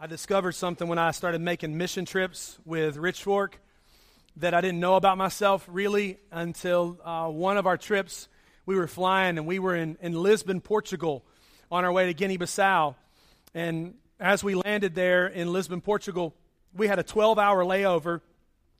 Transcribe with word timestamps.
I 0.00 0.06
discovered 0.06 0.52
something 0.52 0.86
when 0.86 1.00
I 1.00 1.10
started 1.10 1.40
making 1.40 1.76
mission 1.76 2.04
trips 2.04 2.56
with 2.64 2.96
Rich 2.96 3.24
Fork 3.24 3.60
that 4.36 4.54
I 4.54 4.60
didn't 4.60 4.78
know 4.78 4.94
about 4.94 5.18
myself 5.18 5.66
really 5.68 6.18
until 6.30 7.00
uh, 7.04 7.26
one 7.26 7.56
of 7.56 7.66
our 7.66 7.76
trips. 7.76 8.28
We 8.64 8.76
were 8.76 8.86
flying 8.86 9.38
and 9.38 9.44
we 9.44 9.58
were 9.58 9.74
in, 9.74 9.98
in 10.00 10.12
Lisbon, 10.12 10.60
Portugal, 10.60 11.24
on 11.68 11.84
our 11.84 11.90
way 11.90 12.06
to 12.06 12.14
Guinea 12.14 12.38
Bissau. 12.38 12.94
And 13.54 13.94
as 14.20 14.44
we 14.44 14.54
landed 14.54 14.94
there 14.94 15.26
in 15.26 15.52
Lisbon, 15.52 15.80
Portugal, 15.80 16.32
we 16.72 16.86
had 16.86 17.00
a 17.00 17.02
12 17.02 17.36
hour 17.36 17.64
layover. 17.64 18.20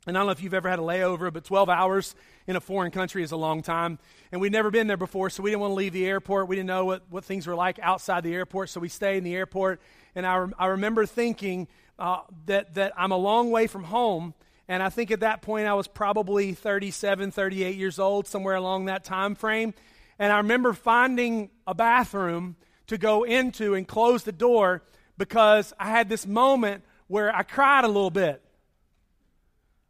And 0.07 0.17
I 0.17 0.21
don't 0.21 0.27
know 0.27 0.33
if 0.33 0.41
you've 0.41 0.55
ever 0.55 0.69
had 0.69 0.79
a 0.79 0.83
layover, 0.83 1.33
but 1.33 1.43
12 1.43 1.69
hours 1.69 2.15
in 2.47 2.55
a 2.55 2.61
foreign 2.61 2.93
country 2.93 3.25
is 3.25 3.33
a 3.33 3.37
long 3.37 3.63
time. 3.63 3.99
And 4.31 4.41
we'd 4.41 4.53
never 4.53 4.71
been 4.71 4.87
there 4.87 4.97
before, 4.97 5.31
so 5.31 5.43
we 5.43 5.51
didn't 5.51 5.63
want 5.63 5.73
to 5.73 5.75
leave 5.75 5.93
the 5.93 6.07
airport. 6.07 6.47
We 6.47 6.55
didn't 6.55 6.69
know 6.69 6.85
what, 6.85 7.03
what 7.11 7.25
things 7.25 7.49
were 7.49 7.57
like 7.57 7.81
outside 7.83 8.23
the 8.23 8.33
airport, 8.33 8.71
so 8.71 8.79
we 8.79 8.89
stayed 8.89 9.19
in 9.19 9.25
the 9.25 9.35
airport 9.35 9.81
and 10.19 10.27
I, 10.27 10.47
I 10.59 10.67
remember 10.67 11.07
thinking 11.07 11.69
uh, 11.97 12.23
that, 12.47 12.75
that 12.75 12.93
I'm 12.97 13.13
a 13.13 13.17
long 13.17 13.53
way 13.53 13.69
from 13.69 13.85
home. 13.85 14.35
And 14.67 14.83
I 14.83 14.89
think 14.89 15.13
at 15.13 15.21
that 15.21 15.43
point 15.43 15.69
I 15.69 15.75
was 15.75 15.87
probably 15.87 16.55
37, 16.55 17.31
38 17.31 17.77
years 17.77 18.01
old, 18.01 18.27
somewhere 18.27 18.57
along 18.57 18.87
that 18.87 19.05
time 19.05 19.37
frame. 19.37 19.75
And 20.19 20.33
I 20.33 20.39
remember 20.39 20.73
finding 20.73 21.51
a 21.69 21.75
bathroom 21.75 22.57
to 22.89 22.99
go 22.99 23.23
into 23.23 23.75
and 23.75 23.87
close 23.87 24.25
the 24.25 24.33
door 24.33 24.83
because 25.17 25.73
I 25.79 25.89
had 25.91 26.09
this 26.09 26.27
moment 26.27 26.83
where 27.07 27.35
I 27.35 27.45
cried 27.45 27.85
a 27.85 27.89
little 27.89 28.11
bit. 28.11 28.43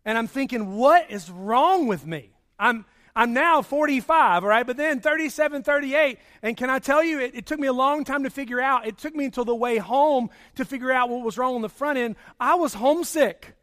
And 0.05 0.19
I'm 0.19 0.27
thinking, 0.27 0.77
what 0.77 1.11
is 1.11 1.31
wrong 1.31 1.87
with 1.87 2.07
me? 2.07 2.33
I'm, 2.59 2.85
I'm 3.19 3.33
now 3.33 3.63
45, 3.63 4.45
all 4.45 4.49
right, 4.49 4.65
but 4.65 4.77
then 4.77 5.01
37, 5.01 5.65
38. 5.65 6.21
And 6.41 6.57
can 6.57 6.71
I 6.71 6.79
tell 6.79 7.03
you, 7.03 7.19
it, 7.19 7.35
it, 7.35 7.47
took 7.47 7.59
me 7.59 7.67
a 7.67 7.73
long 7.73 8.05
time 8.05 8.23
to 8.23 8.31
figure 8.31 8.61
out. 8.61 8.87
It 8.87 8.97
took 8.97 9.13
me 9.13 9.25
until 9.25 9.45
the 9.45 9.57
way 9.57 9.77
home 9.77 10.31
to 10.55 10.65
figure 10.65 10.93
out 10.93 11.11
what 11.11 11.25
was 11.25 11.37
wrong 11.37 11.57
on 11.57 11.63
the 11.63 11.69
front 11.69 11.99
end. 11.99 12.15
I 12.39 12.55
was 12.55 12.75
homesick. 12.75 13.57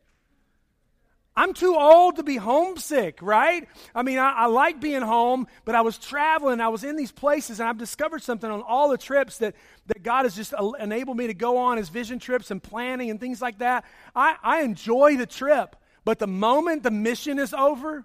I'm 1.38 1.54
too 1.54 1.74
old 1.74 2.18
to 2.18 2.24
be 2.24 2.36
homesick, 2.36 3.20
right? 3.22 3.66
I 3.96 4.04
mean, 4.04 4.20
I, 4.20 4.32
I, 4.32 4.46
like 4.48 4.82
being 4.82 5.02
home, 5.02 5.48
but 5.64 5.74
I 5.74 5.82
was 5.82 5.98
traveling, 5.98 6.60
I 6.60 6.68
was 6.68 6.84
in 6.84 6.98
these 6.98 7.14
places, 7.14 7.62
and 7.62 7.70
I've 7.70 7.78
discovered 7.78 8.24
something 8.24 8.52
on 8.52 8.62
all 8.62 8.90
the 8.90 8.98
trips 8.98 9.38
that, 9.38 9.56
that 9.88 10.04
God 10.04 10.24
has 10.24 10.36
just 10.36 10.54
enabled 10.82 11.16
me 11.16 11.28
to 11.28 11.34
go 11.34 11.60
on 11.60 11.78
as 11.78 11.88
vision 11.88 12.20
trips 12.20 12.52
and 12.52 12.62
planning 12.62 13.10
and 13.10 13.22
things 13.22 13.42
like 13.42 13.60
that. 13.60 13.86
I, 14.14 14.36
I 14.44 14.64
enjoy 14.64 15.16
the 15.16 15.26
trip, 15.26 15.78
but 16.04 16.20
the 16.20 16.28
moment 16.28 16.84
the 16.84 16.92
mission 16.92 17.40
is 17.40 17.54
over, 17.54 18.04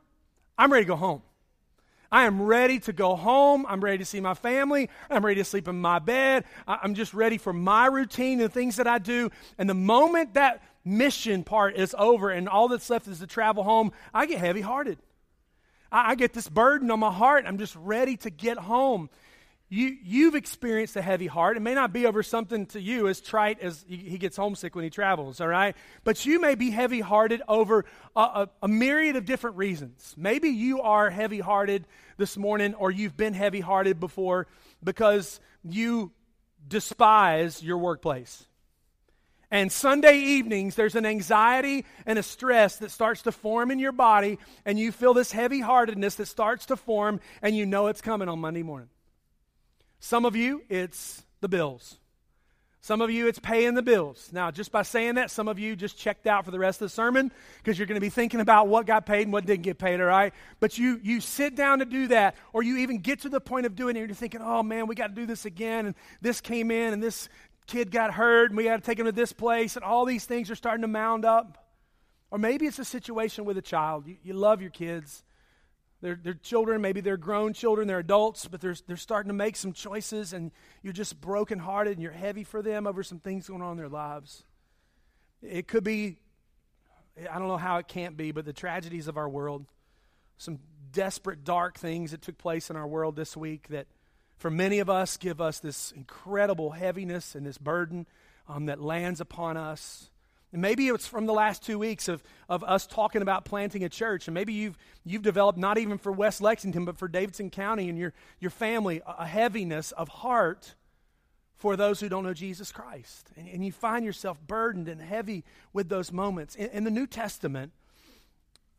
I'm 0.56 0.72
ready 0.72 0.84
to 0.84 0.90
go 0.90 0.96
home. 0.96 1.22
I 2.12 2.24
am 2.24 2.42
ready 2.42 2.80
to 2.80 2.92
go 2.92 3.14
home. 3.14 3.64
I'm 3.68 3.82
ready 3.82 3.98
to 3.98 4.04
see 4.04 4.20
my 4.20 4.34
family. 4.34 4.90
I'm 5.08 5.24
ready 5.24 5.40
to 5.40 5.44
sleep 5.44 5.68
in 5.68 5.80
my 5.80 6.00
bed. 6.00 6.44
I'm 6.66 6.94
just 6.94 7.14
ready 7.14 7.38
for 7.38 7.52
my 7.52 7.86
routine 7.86 8.40
and 8.40 8.48
the 8.48 8.52
things 8.52 8.76
that 8.76 8.86
I 8.86 8.98
do. 8.98 9.30
And 9.58 9.70
the 9.70 9.74
moment 9.74 10.34
that 10.34 10.62
mission 10.84 11.44
part 11.44 11.76
is 11.76 11.94
over 11.98 12.30
and 12.30 12.48
all 12.48 12.68
that's 12.68 12.90
left 12.90 13.06
is 13.06 13.20
to 13.20 13.26
travel 13.26 13.62
home, 13.62 13.92
I 14.12 14.26
get 14.26 14.38
heavy 14.38 14.60
hearted. 14.60 14.98
I, 15.92 16.14
get 16.14 16.32
this 16.32 16.48
burden 16.48 16.90
on 16.90 17.00
my 17.00 17.12
heart. 17.12 17.44
I'm 17.46 17.58
just 17.58 17.74
ready 17.76 18.16
to 18.18 18.30
get 18.30 18.58
home. 18.58 19.10
You, 19.72 19.96
you've 20.02 20.34
experienced 20.34 20.96
a 20.96 21.02
heavy 21.02 21.28
heart. 21.28 21.56
It 21.56 21.60
may 21.60 21.74
not 21.74 21.92
be 21.92 22.04
over 22.04 22.24
something 22.24 22.66
to 22.66 22.80
you 22.80 23.06
as 23.06 23.20
trite 23.20 23.60
as 23.60 23.84
he 23.88 24.18
gets 24.18 24.36
homesick 24.36 24.74
when 24.74 24.82
he 24.82 24.90
travels, 24.90 25.40
all 25.40 25.46
right? 25.46 25.76
But 26.02 26.26
you 26.26 26.40
may 26.40 26.56
be 26.56 26.70
heavy 26.70 26.98
hearted 26.98 27.40
over 27.46 27.84
a, 28.16 28.20
a, 28.20 28.48
a 28.64 28.68
myriad 28.68 29.14
of 29.14 29.26
different 29.26 29.56
reasons. 29.56 30.12
Maybe 30.18 30.48
you 30.48 30.82
are 30.82 31.08
heavy 31.08 31.38
hearted 31.38 31.86
this 32.16 32.36
morning, 32.36 32.74
or 32.74 32.90
you've 32.90 33.16
been 33.16 33.32
heavy 33.32 33.60
hearted 33.60 34.00
before 34.00 34.48
because 34.82 35.38
you 35.62 36.10
despise 36.66 37.62
your 37.62 37.78
workplace. 37.78 38.44
And 39.52 39.70
Sunday 39.70 40.18
evenings, 40.18 40.74
there's 40.74 40.96
an 40.96 41.06
anxiety 41.06 41.84
and 42.06 42.18
a 42.18 42.24
stress 42.24 42.78
that 42.78 42.90
starts 42.90 43.22
to 43.22 43.30
form 43.30 43.70
in 43.70 43.78
your 43.78 43.92
body, 43.92 44.40
and 44.64 44.80
you 44.80 44.90
feel 44.90 45.14
this 45.14 45.30
heavy 45.30 45.60
heartedness 45.60 46.16
that 46.16 46.26
starts 46.26 46.66
to 46.66 46.76
form, 46.76 47.20
and 47.40 47.56
you 47.56 47.66
know 47.66 47.86
it's 47.86 48.00
coming 48.00 48.28
on 48.28 48.40
Monday 48.40 48.64
morning. 48.64 48.88
Some 50.00 50.24
of 50.24 50.34
you, 50.34 50.62
it's 50.68 51.22
the 51.40 51.48
bills. 51.48 51.98
Some 52.82 53.02
of 53.02 53.10
you, 53.10 53.28
it's 53.28 53.38
paying 53.38 53.74
the 53.74 53.82
bills. 53.82 54.30
Now, 54.32 54.50
just 54.50 54.72
by 54.72 54.80
saying 54.80 55.16
that, 55.16 55.30
some 55.30 55.48
of 55.48 55.58
you 55.58 55.76
just 55.76 55.98
checked 55.98 56.26
out 56.26 56.46
for 56.46 56.50
the 56.50 56.58
rest 56.58 56.80
of 56.80 56.86
the 56.86 56.94
sermon 56.94 57.30
because 57.58 57.78
you're 57.78 57.86
going 57.86 57.96
to 57.96 58.00
be 58.00 58.08
thinking 58.08 58.40
about 58.40 58.68
what 58.68 58.86
got 58.86 59.04
paid 59.04 59.24
and 59.24 59.32
what 59.32 59.44
didn't 59.44 59.62
get 59.62 59.76
paid, 59.76 60.00
all 60.00 60.06
right? 60.06 60.32
But 60.60 60.78
you, 60.78 60.98
you 61.02 61.20
sit 61.20 61.54
down 61.54 61.80
to 61.80 61.84
do 61.84 62.08
that, 62.08 62.36
or 62.54 62.62
you 62.62 62.78
even 62.78 62.98
get 62.98 63.20
to 63.20 63.28
the 63.28 63.40
point 63.40 63.66
of 63.66 63.76
doing 63.76 63.96
it, 63.96 64.00
and 64.00 64.08
you're 64.08 64.14
thinking, 64.14 64.40
oh 64.42 64.62
man, 64.62 64.86
we 64.86 64.94
got 64.94 65.08
to 65.08 65.14
do 65.14 65.26
this 65.26 65.44
again, 65.44 65.84
and 65.84 65.94
this 66.22 66.40
came 66.40 66.70
in, 66.70 66.94
and 66.94 67.02
this 67.02 67.28
kid 67.66 67.90
got 67.90 68.14
hurt, 68.14 68.50
and 68.50 68.56
we 68.56 68.64
got 68.64 68.76
to 68.76 68.82
take 68.82 68.98
him 68.98 69.04
to 69.04 69.12
this 69.12 69.34
place, 69.34 69.76
and 69.76 69.84
all 69.84 70.06
these 70.06 70.24
things 70.24 70.50
are 70.50 70.54
starting 70.54 70.82
to 70.82 70.88
mound 70.88 71.26
up. 71.26 71.58
Or 72.30 72.38
maybe 72.38 72.64
it's 72.64 72.78
a 72.78 72.84
situation 72.86 73.44
with 73.44 73.58
a 73.58 73.62
child. 73.62 74.06
You, 74.06 74.16
you 74.22 74.32
love 74.32 74.62
your 74.62 74.70
kids, 74.70 75.22
they're, 76.02 76.18
they're 76.22 76.34
children, 76.34 76.80
maybe 76.80 77.00
they're 77.00 77.16
grown 77.16 77.52
children, 77.52 77.86
they're 77.86 77.98
adults, 77.98 78.48
but 78.48 78.60
they're, 78.60 78.76
they're 78.86 78.96
starting 78.96 79.28
to 79.28 79.34
make 79.34 79.56
some 79.56 79.72
choices 79.72 80.32
and 80.32 80.50
you're 80.82 80.92
just 80.92 81.20
brokenhearted 81.20 81.92
and 81.92 82.02
you're 82.02 82.12
heavy 82.12 82.44
for 82.44 82.62
them 82.62 82.86
over 82.86 83.02
some 83.02 83.18
things 83.18 83.48
going 83.48 83.62
on 83.62 83.72
in 83.72 83.76
their 83.76 83.88
lives. 83.88 84.44
It 85.42 85.68
could 85.68 85.84
be, 85.84 86.16
I 87.30 87.38
don't 87.38 87.48
know 87.48 87.56
how 87.56 87.78
it 87.78 87.88
can't 87.88 88.16
be, 88.16 88.32
but 88.32 88.44
the 88.44 88.52
tragedies 88.52 89.08
of 89.08 89.16
our 89.16 89.28
world, 89.28 89.66
some 90.38 90.58
desperate, 90.92 91.44
dark 91.44 91.78
things 91.78 92.10
that 92.12 92.22
took 92.22 92.38
place 92.38 92.70
in 92.70 92.76
our 92.76 92.86
world 92.86 93.16
this 93.16 93.36
week 93.36 93.68
that 93.68 93.86
for 94.36 94.50
many 94.50 94.78
of 94.78 94.88
us 94.88 95.16
give 95.16 95.40
us 95.40 95.60
this 95.60 95.92
incredible 95.92 96.70
heaviness 96.70 97.34
and 97.34 97.44
this 97.44 97.58
burden 97.58 98.06
um, 98.48 98.66
that 98.66 98.80
lands 98.80 99.20
upon 99.20 99.56
us. 99.56 100.09
And 100.52 100.60
maybe 100.60 100.88
it's 100.88 101.06
from 101.06 101.26
the 101.26 101.32
last 101.32 101.62
two 101.62 101.78
weeks 101.78 102.08
of, 102.08 102.22
of 102.48 102.64
us 102.64 102.86
talking 102.86 103.22
about 103.22 103.44
planting 103.44 103.84
a 103.84 103.88
church. 103.88 104.26
And 104.26 104.34
maybe 104.34 104.52
you've, 104.52 104.76
you've 105.04 105.22
developed, 105.22 105.58
not 105.58 105.78
even 105.78 105.96
for 105.96 106.10
West 106.10 106.40
Lexington, 106.40 106.84
but 106.84 106.98
for 106.98 107.06
Davidson 107.06 107.50
County 107.50 107.88
and 107.88 107.96
your, 107.96 108.12
your 108.40 108.50
family, 108.50 109.00
a 109.06 109.26
heaviness 109.26 109.92
of 109.92 110.08
heart 110.08 110.74
for 111.54 111.76
those 111.76 112.00
who 112.00 112.08
don't 112.08 112.24
know 112.24 112.34
Jesus 112.34 112.72
Christ. 112.72 113.30
And, 113.36 113.46
and 113.48 113.64
you 113.64 113.70
find 113.70 114.04
yourself 114.04 114.38
burdened 114.44 114.88
and 114.88 115.00
heavy 115.00 115.44
with 115.72 115.88
those 115.88 116.10
moments. 116.10 116.56
In, 116.56 116.70
in 116.70 116.84
the 116.84 116.90
New 116.90 117.06
Testament, 117.06 117.72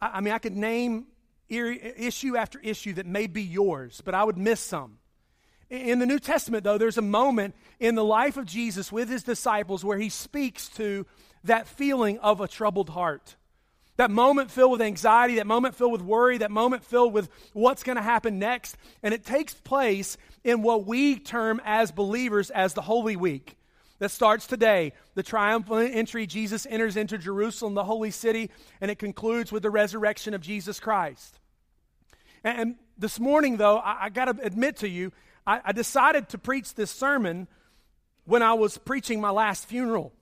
I, 0.01 0.09
I 0.15 0.21
mean, 0.21 0.33
I 0.33 0.39
could 0.39 0.55
name 0.55 1.05
issue 1.47 2.37
after 2.37 2.59
issue 2.59 2.93
that 2.93 3.05
may 3.05 3.27
be 3.27 3.41
yours, 3.41 4.01
but 4.03 4.13
I 4.13 4.23
would 4.23 4.37
miss 4.37 4.59
some. 4.59 4.97
In 5.69 5.99
the 5.99 6.05
New 6.05 6.19
Testament, 6.19 6.63
though, 6.65 6.77
there's 6.77 6.97
a 6.97 7.01
moment 7.01 7.55
in 7.79 7.95
the 7.95 8.03
life 8.03 8.35
of 8.35 8.45
Jesus 8.45 8.91
with 8.91 9.09
his 9.09 9.23
disciples 9.23 9.85
where 9.85 9.97
he 9.97 10.09
speaks 10.09 10.67
to 10.69 11.05
that 11.43 11.67
feeling 11.67 12.19
of 12.19 12.41
a 12.41 12.47
troubled 12.47 12.89
heart. 12.89 13.35
That 13.97 14.09
moment 14.09 14.49
filled 14.49 14.71
with 14.71 14.81
anxiety, 14.81 15.35
that 15.35 15.47
moment 15.47 15.75
filled 15.75 15.91
with 15.91 16.01
worry, 16.01 16.39
that 16.39 16.51
moment 16.51 16.83
filled 16.83 17.13
with 17.13 17.29
what's 17.53 17.83
going 17.83 17.97
to 17.97 18.01
happen 18.01 18.39
next. 18.39 18.75
And 19.03 19.13
it 19.13 19.25
takes 19.25 19.53
place 19.53 20.17
in 20.43 20.63
what 20.63 20.85
we 20.85 21.19
term 21.19 21.61
as 21.63 21.91
believers 21.91 22.49
as 22.49 22.73
the 22.73 22.81
Holy 22.81 23.15
Week. 23.15 23.57
That 23.99 24.09
starts 24.09 24.47
today, 24.47 24.93
the 25.13 25.21
triumphal 25.21 25.77
entry. 25.77 26.25
Jesus 26.25 26.65
enters 26.67 26.97
into 26.97 27.19
Jerusalem, 27.19 27.75
the 27.75 27.83
holy 27.83 28.09
city, 28.09 28.49
and 28.79 28.89
it 28.89 28.97
concludes 28.97 29.51
with 29.51 29.61
the 29.61 29.69
resurrection 29.69 30.33
of 30.33 30.41
Jesus 30.41 30.79
Christ. 30.79 31.39
And 32.43 32.77
this 32.97 33.19
morning, 33.19 33.57
though, 33.57 33.77
I, 33.77 34.05
I 34.05 34.09
got 34.09 34.25
to 34.25 34.43
admit 34.43 34.77
to 34.77 34.89
you, 34.89 35.11
I, 35.45 35.61
I 35.65 35.71
decided 35.73 36.29
to 36.29 36.39
preach 36.39 36.73
this 36.73 36.89
sermon 36.89 37.47
when 38.25 38.41
I 38.41 38.53
was 38.53 38.79
preaching 38.79 39.21
my 39.21 39.29
last 39.29 39.67
funeral. 39.67 40.13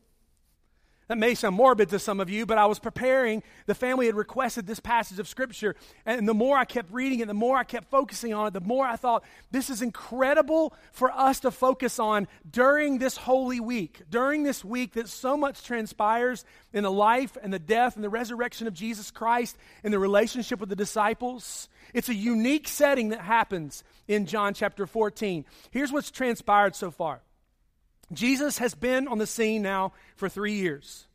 That 1.10 1.18
may 1.18 1.34
sound 1.34 1.56
morbid 1.56 1.90
to 1.90 1.98
some 1.98 2.20
of 2.20 2.30
you, 2.30 2.46
but 2.46 2.60
I 2.60 2.68
was 2.68 2.78
preparing. 2.78 3.42
The 3.66 3.74
family 3.74 4.06
had 4.06 4.14
requested 4.14 4.68
this 4.68 4.80
passage 4.80 5.18
of 5.18 5.28
Scripture. 5.28 5.76
And 6.06 6.28
the 6.28 6.36
more 6.36 6.56
I 6.56 6.66
kept 6.66 6.94
reading 6.94 7.20
it, 7.20 7.28
the 7.28 7.34
more 7.34 7.58
I 7.58 7.64
kept 7.64 7.90
focusing 7.90 8.32
on 8.32 8.46
it, 8.46 8.54
the 8.54 8.62
more 8.62 8.86
I 8.86 8.96
thought, 8.96 9.24
this 9.50 9.72
is 9.72 9.82
incredible 9.82 10.72
for 10.92 11.12
us 11.12 11.40
to 11.40 11.50
focus 11.50 11.98
on 11.98 12.28
during 12.48 13.00
this 13.00 13.18
holy 13.18 13.60
week, 13.60 14.04
during 14.12 14.44
this 14.44 14.64
week 14.64 14.94
that 14.94 15.10
so 15.10 15.36
much 15.36 15.64
transpires 15.64 16.46
in 16.74 16.84
the 16.84 16.92
life 16.92 17.36
and 17.42 17.52
the 17.52 17.58
death 17.58 17.96
and 17.96 18.04
the 18.04 18.10
resurrection 18.10 18.68
of 18.68 18.76
Jesus 18.76 19.10
Christ 19.10 19.58
and 19.84 19.92
the 19.92 19.98
relationship 19.98 20.60
with 20.60 20.70
the 20.70 20.76
disciples. 20.76 21.70
It's 21.92 22.10
a 22.10 22.16
unique 22.16 22.68
setting 22.68 23.10
that 23.10 23.22
happens 23.22 23.84
in 24.08 24.28
John 24.28 24.54
chapter 24.54 24.86
14. 24.86 25.44
Here's 25.72 25.92
what's 25.92 26.12
transpired 26.12 26.76
so 26.76 26.92
far. 26.92 27.22
Jesus 28.12 28.58
has 28.58 28.76
been 28.76 29.08
on 29.08 29.18
the 29.18 29.28
scene 29.28 29.62
now 29.62 29.94
for 30.16 30.30
three 30.30 30.54
years. 30.54 31.06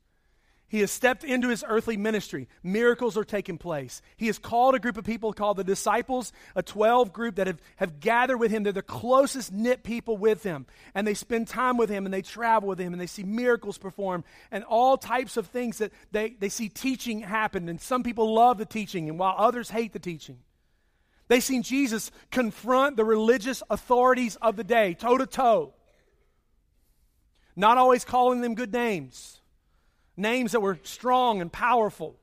He 0.75 0.81
has 0.81 0.91
stepped 0.91 1.23
into 1.23 1.51
his 1.51 1.63
earthly 1.69 1.97
ministry. 1.97 2.49
Miracles 2.65 3.17
are 3.17 3.23
taking 3.23 3.59
place. 3.59 4.03
He 4.17 4.27
has 4.27 4.41
called 4.41 4.75
a 4.75 4.81
group 4.81 4.97
of 4.97 5.05
people 5.05 5.33
called 5.33 5.57
the 5.57 5.63
disciples, 5.63 6.33
a 6.57 6.65
12 6.65 7.13
group 7.13 7.37
that 7.37 7.47
have, 7.47 7.61
have 7.77 8.01
gathered 8.01 8.39
with 8.39 8.51
him. 8.51 8.65
They're 8.65 8.73
the 8.73 8.83
closest 8.83 9.53
knit 9.53 9.85
people 9.85 10.17
with 10.17 10.43
him. 10.43 10.67
And 10.93 11.07
they 11.07 11.15
spend 11.15 11.47
time 11.47 11.77
with 11.77 11.91
him 11.91 12.07
and 12.07 12.13
they 12.13 12.23
travel 12.23 12.69
with 12.69 12.81
him 12.81 12.93
and 12.93 13.01
they 13.01 13.07
see 13.07 13.23
miracles 13.23 13.79
perform 13.79 14.25
and 14.51 14.65
all 14.65 14.97
types 14.97 15.37
of 15.37 15.47
things 15.47 15.79
that 15.79 15.93
they, 16.11 16.31
they 16.31 16.49
see 16.49 16.69
teaching 16.69 17.21
happen. 17.21 17.69
And 17.69 17.81
some 17.81 18.03
people 18.03 18.35
love 18.35 18.59
the 18.59 18.67
teaching, 18.67 19.09
and 19.09 19.17
while 19.17 19.37
others 19.39 19.71
hate 19.71 19.93
the 19.93 20.01
teaching. 20.01 20.39
They've 21.29 21.41
seen 21.41 21.63
Jesus 21.63 22.11
confront 22.33 22.97
the 22.97 23.05
religious 23.05 23.63
authorities 23.71 24.35
of 24.43 24.57
the 24.57 24.65
day, 24.65 24.95
toe 24.95 25.19
to 25.19 25.27
toe 25.27 25.75
not 27.57 27.79
always 27.79 28.05
calling 28.05 28.41
them 28.41 28.55
good 28.55 28.73
names, 28.73 29.41
names 30.17 30.53
that 30.53 30.61
were 30.61 30.79
strong 30.83 31.41
and 31.41 31.53
powerful. 31.53 32.17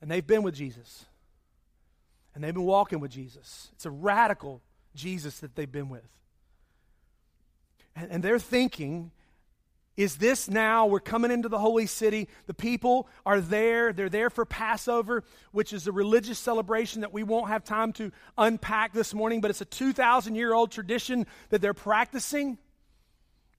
And 0.00 0.10
they've 0.10 0.26
been 0.26 0.42
with 0.42 0.54
Jesus. 0.54 1.06
And 2.34 2.42
they've 2.42 2.54
been 2.54 2.64
walking 2.64 3.00
with 3.00 3.10
Jesus. 3.10 3.68
It's 3.74 3.86
a 3.86 3.90
radical 3.90 4.62
Jesus 4.94 5.40
that 5.40 5.54
they've 5.54 5.70
been 5.70 5.88
with. 5.88 6.08
And, 7.94 8.10
and 8.10 8.22
they're 8.22 8.38
thinking, 8.38 9.10
is 9.96 10.16
this 10.16 10.48
now? 10.48 10.86
We're 10.86 11.00
coming 11.00 11.30
into 11.30 11.48
the 11.48 11.58
holy 11.58 11.86
city. 11.86 12.28
The 12.46 12.54
people 12.54 13.08
are 13.26 13.40
there. 13.40 13.92
They're 13.92 14.08
there 14.08 14.30
for 14.30 14.46
Passover, 14.46 15.22
which 15.50 15.72
is 15.72 15.86
a 15.86 15.92
religious 15.92 16.38
celebration 16.38 17.02
that 17.02 17.12
we 17.12 17.22
won't 17.22 17.48
have 17.48 17.62
time 17.62 17.92
to 17.94 18.10
unpack 18.38 18.94
this 18.94 19.12
morning, 19.12 19.42
but 19.42 19.50
it's 19.50 19.60
a 19.60 19.66
2,000 19.66 20.34
year 20.34 20.54
old 20.54 20.72
tradition 20.72 21.26
that 21.50 21.60
they're 21.60 21.74
practicing 21.74 22.56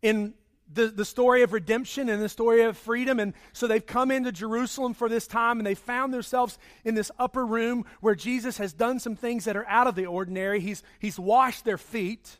in 0.01 0.33
the, 0.71 0.87
the 0.87 1.05
story 1.05 1.43
of 1.43 1.53
redemption 1.53 2.09
and 2.09 2.19
the 2.19 2.29
story 2.29 2.63
of 2.63 2.77
freedom. 2.77 3.19
And 3.19 3.33
so 3.51 3.67
they've 3.67 3.85
come 3.85 4.09
into 4.09 4.31
Jerusalem 4.31 4.95
for 4.95 5.09
this 5.09 5.27
time 5.27 5.59
and 5.59 5.67
they 5.67 5.75
found 5.75 6.13
themselves 6.13 6.57
in 6.83 6.95
this 6.95 7.11
upper 7.19 7.45
room 7.45 7.85
where 8.01 8.15
Jesus 8.15 8.57
has 8.57 8.73
done 8.73 8.99
some 8.99 9.15
things 9.15 9.45
that 9.45 9.55
are 9.55 9.67
out 9.67 9.85
of 9.85 9.93
the 9.93 10.07
ordinary. 10.07 10.59
He's, 10.59 10.81
he's 10.97 11.19
washed 11.19 11.63
their 11.63 11.77
feet, 11.77 12.37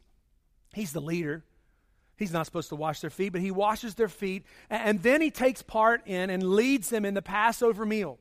he's 0.74 0.94
the 0.94 1.02
leader. 1.02 1.44
He's 2.18 2.32
not 2.32 2.46
supposed 2.46 2.70
to 2.70 2.76
wash 2.76 3.02
their 3.02 3.10
feet, 3.10 3.34
but 3.34 3.42
he 3.42 3.52
washes 3.52 3.96
their 3.96 4.08
feet. 4.08 4.46
And 4.70 5.02
then 5.02 5.22
he 5.22 5.32
takes 5.32 5.62
part 5.62 6.06
in 6.06 6.30
and 6.30 6.44
leads 6.44 6.90
them 6.90 7.06
in 7.06 7.14
the 7.14 7.22
Passover 7.22 7.86
meal. 7.86 8.20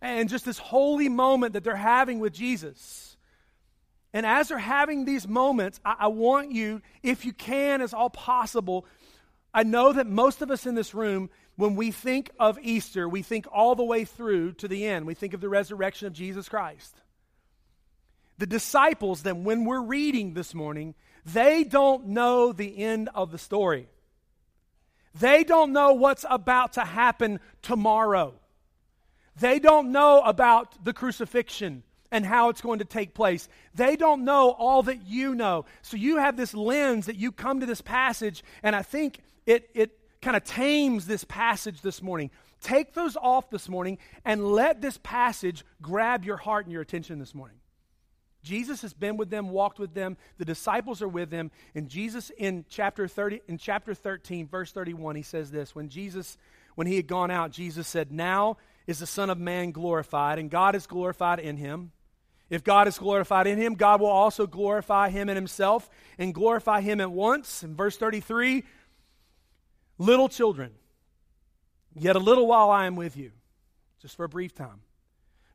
And 0.00 0.28
just 0.28 0.44
this 0.44 0.58
holy 0.58 1.08
moment 1.08 1.54
that 1.54 1.64
they're 1.64 1.76
having 1.76 2.18
with 2.18 2.32
Jesus. 2.32 3.16
And 4.12 4.26
as 4.26 4.48
they're 4.48 4.58
having 4.58 5.04
these 5.04 5.26
moments, 5.26 5.80
I, 5.84 5.96
I 6.00 6.06
want 6.08 6.52
you, 6.52 6.82
if 7.02 7.24
you 7.24 7.32
can, 7.32 7.80
as 7.80 7.94
all 7.94 8.10
possible, 8.10 8.86
I 9.52 9.62
know 9.62 9.92
that 9.92 10.06
most 10.06 10.42
of 10.42 10.50
us 10.50 10.66
in 10.66 10.74
this 10.74 10.94
room, 10.94 11.30
when 11.56 11.76
we 11.76 11.92
think 11.92 12.30
of 12.38 12.58
Easter, 12.60 13.08
we 13.08 13.22
think 13.22 13.46
all 13.52 13.74
the 13.74 13.84
way 13.84 14.04
through 14.04 14.52
to 14.54 14.68
the 14.68 14.84
end. 14.84 15.06
We 15.06 15.14
think 15.14 15.32
of 15.32 15.40
the 15.40 15.48
resurrection 15.48 16.06
of 16.06 16.12
Jesus 16.12 16.48
Christ. 16.48 17.00
The 18.38 18.46
disciples, 18.46 19.22
then, 19.22 19.44
when 19.44 19.64
we're 19.64 19.80
reading 19.80 20.34
this 20.34 20.54
morning, 20.54 20.96
they 21.24 21.64
don't 21.64 22.08
know 22.08 22.52
the 22.52 22.78
end 22.78 23.08
of 23.14 23.32
the 23.32 23.38
story. 23.38 23.88
They 25.18 25.44
don't 25.44 25.72
know 25.72 25.92
what's 25.94 26.24
about 26.28 26.74
to 26.74 26.82
happen 26.82 27.40
tomorrow. 27.62 28.34
They 29.38 29.58
don't 29.58 29.92
know 29.92 30.20
about 30.20 30.84
the 30.84 30.92
crucifixion 30.92 31.82
and 32.10 32.24
how 32.24 32.48
it's 32.48 32.60
going 32.60 32.80
to 32.80 32.84
take 32.84 33.14
place. 33.14 33.48
They 33.74 33.96
don't 33.96 34.24
know 34.24 34.50
all 34.50 34.82
that 34.84 35.06
you 35.06 35.34
know. 35.34 35.64
So 35.82 35.96
you 35.96 36.18
have 36.18 36.36
this 36.36 36.54
lens 36.54 37.06
that 37.06 37.16
you 37.16 37.32
come 37.32 37.60
to 37.60 37.66
this 37.66 37.80
passage, 37.80 38.44
and 38.62 38.76
I 38.76 38.82
think 38.82 39.20
it, 39.46 39.70
it 39.74 39.98
kind 40.20 40.36
of 40.36 40.44
tames 40.44 41.06
this 41.06 41.24
passage 41.24 41.80
this 41.80 42.02
morning. 42.02 42.30
Take 42.60 42.94
those 42.94 43.16
off 43.16 43.50
this 43.50 43.68
morning 43.68 43.98
and 44.24 44.46
let 44.52 44.80
this 44.80 44.98
passage 45.02 45.64
grab 45.82 46.24
your 46.24 46.36
heart 46.36 46.66
and 46.66 46.72
your 46.72 46.82
attention 46.82 47.18
this 47.18 47.34
morning. 47.34 47.58
Jesus 48.44 48.82
has 48.82 48.92
been 48.92 49.16
with 49.16 49.30
them, 49.30 49.48
walked 49.48 49.80
with 49.80 49.94
them. 49.94 50.16
The 50.38 50.44
disciples 50.44 51.02
are 51.02 51.08
with 51.08 51.30
them. 51.30 51.50
And 51.74 51.88
Jesus 51.88 52.30
in 52.36 52.64
chapter 52.68 53.08
30 53.08 53.40
in 53.48 53.58
chapter 53.58 53.94
13 53.94 54.46
verse 54.46 54.70
31 54.70 55.16
he 55.16 55.22
says 55.22 55.50
this, 55.50 55.74
when 55.74 55.88
Jesus 55.88 56.36
when 56.76 56.86
he 56.86 56.96
had 56.96 57.06
gone 57.06 57.30
out, 57.30 57.52
Jesus 57.52 57.86
said, 57.86 58.12
"Now 58.12 58.56
is 58.86 58.98
the 58.98 59.06
Son 59.06 59.30
of 59.30 59.38
man 59.38 59.70
glorified, 59.70 60.38
and 60.38 60.50
God 60.50 60.74
is 60.74 60.86
glorified 60.86 61.38
in 61.38 61.56
him." 61.56 61.92
If 62.50 62.62
God 62.62 62.88
is 62.88 62.98
glorified 62.98 63.46
in 63.46 63.58
him, 63.58 63.74
God 63.74 64.00
will 64.00 64.08
also 64.08 64.46
glorify 64.46 65.08
him 65.08 65.28
in 65.28 65.36
himself 65.36 65.88
and 66.18 66.34
glorify 66.34 66.82
him 66.82 67.00
at 67.00 67.10
once. 67.10 67.62
In 67.62 67.74
verse 67.74 67.96
33, 67.96 68.64
little 69.98 70.28
children, 70.28 70.72
yet 71.94 72.16
a 72.16 72.18
little 72.18 72.46
while 72.46 72.70
I 72.70 72.86
am 72.86 72.96
with 72.96 73.16
you, 73.16 73.32
just 74.00 74.16
for 74.16 74.24
a 74.24 74.28
brief 74.28 74.54
time. 74.54 74.82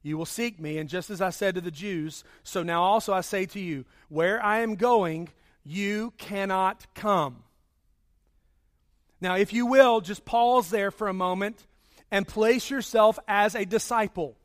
You 0.01 0.17
will 0.17 0.25
seek 0.25 0.59
me, 0.59 0.77
and 0.77 0.89
just 0.89 1.09
as 1.09 1.21
I 1.21 1.29
said 1.29 1.55
to 1.55 1.61
the 1.61 1.71
Jews, 1.71 2.23
so 2.43 2.63
now 2.63 2.83
also 2.83 3.13
I 3.13 3.21
say 3.21 3.45
to 3.47 3.59
you, 3.59 3.85
where 4.07 4.43
I 4.43 4.59
am 4.59 4.75
going, 4.75 5.29
you 5.65 6.13
cannot 6.17 6.87
come. 6.95 7.43
Now, 9.21 9.35
if 9.35 9.51
you 9.51 9.65
will, 9.65 9.99
just 9.99 10.23
pause 10.23 10.69
there 10.69 10.91
for 10.91 11.09
a 11.09 11.13
moment 11.13 11.65
and 12.11 12.27
place 12.27 12.69
yourself 12.69 13.19
as 13.27 13.55
a 13.55 13.65
disciple. 13.65 14.37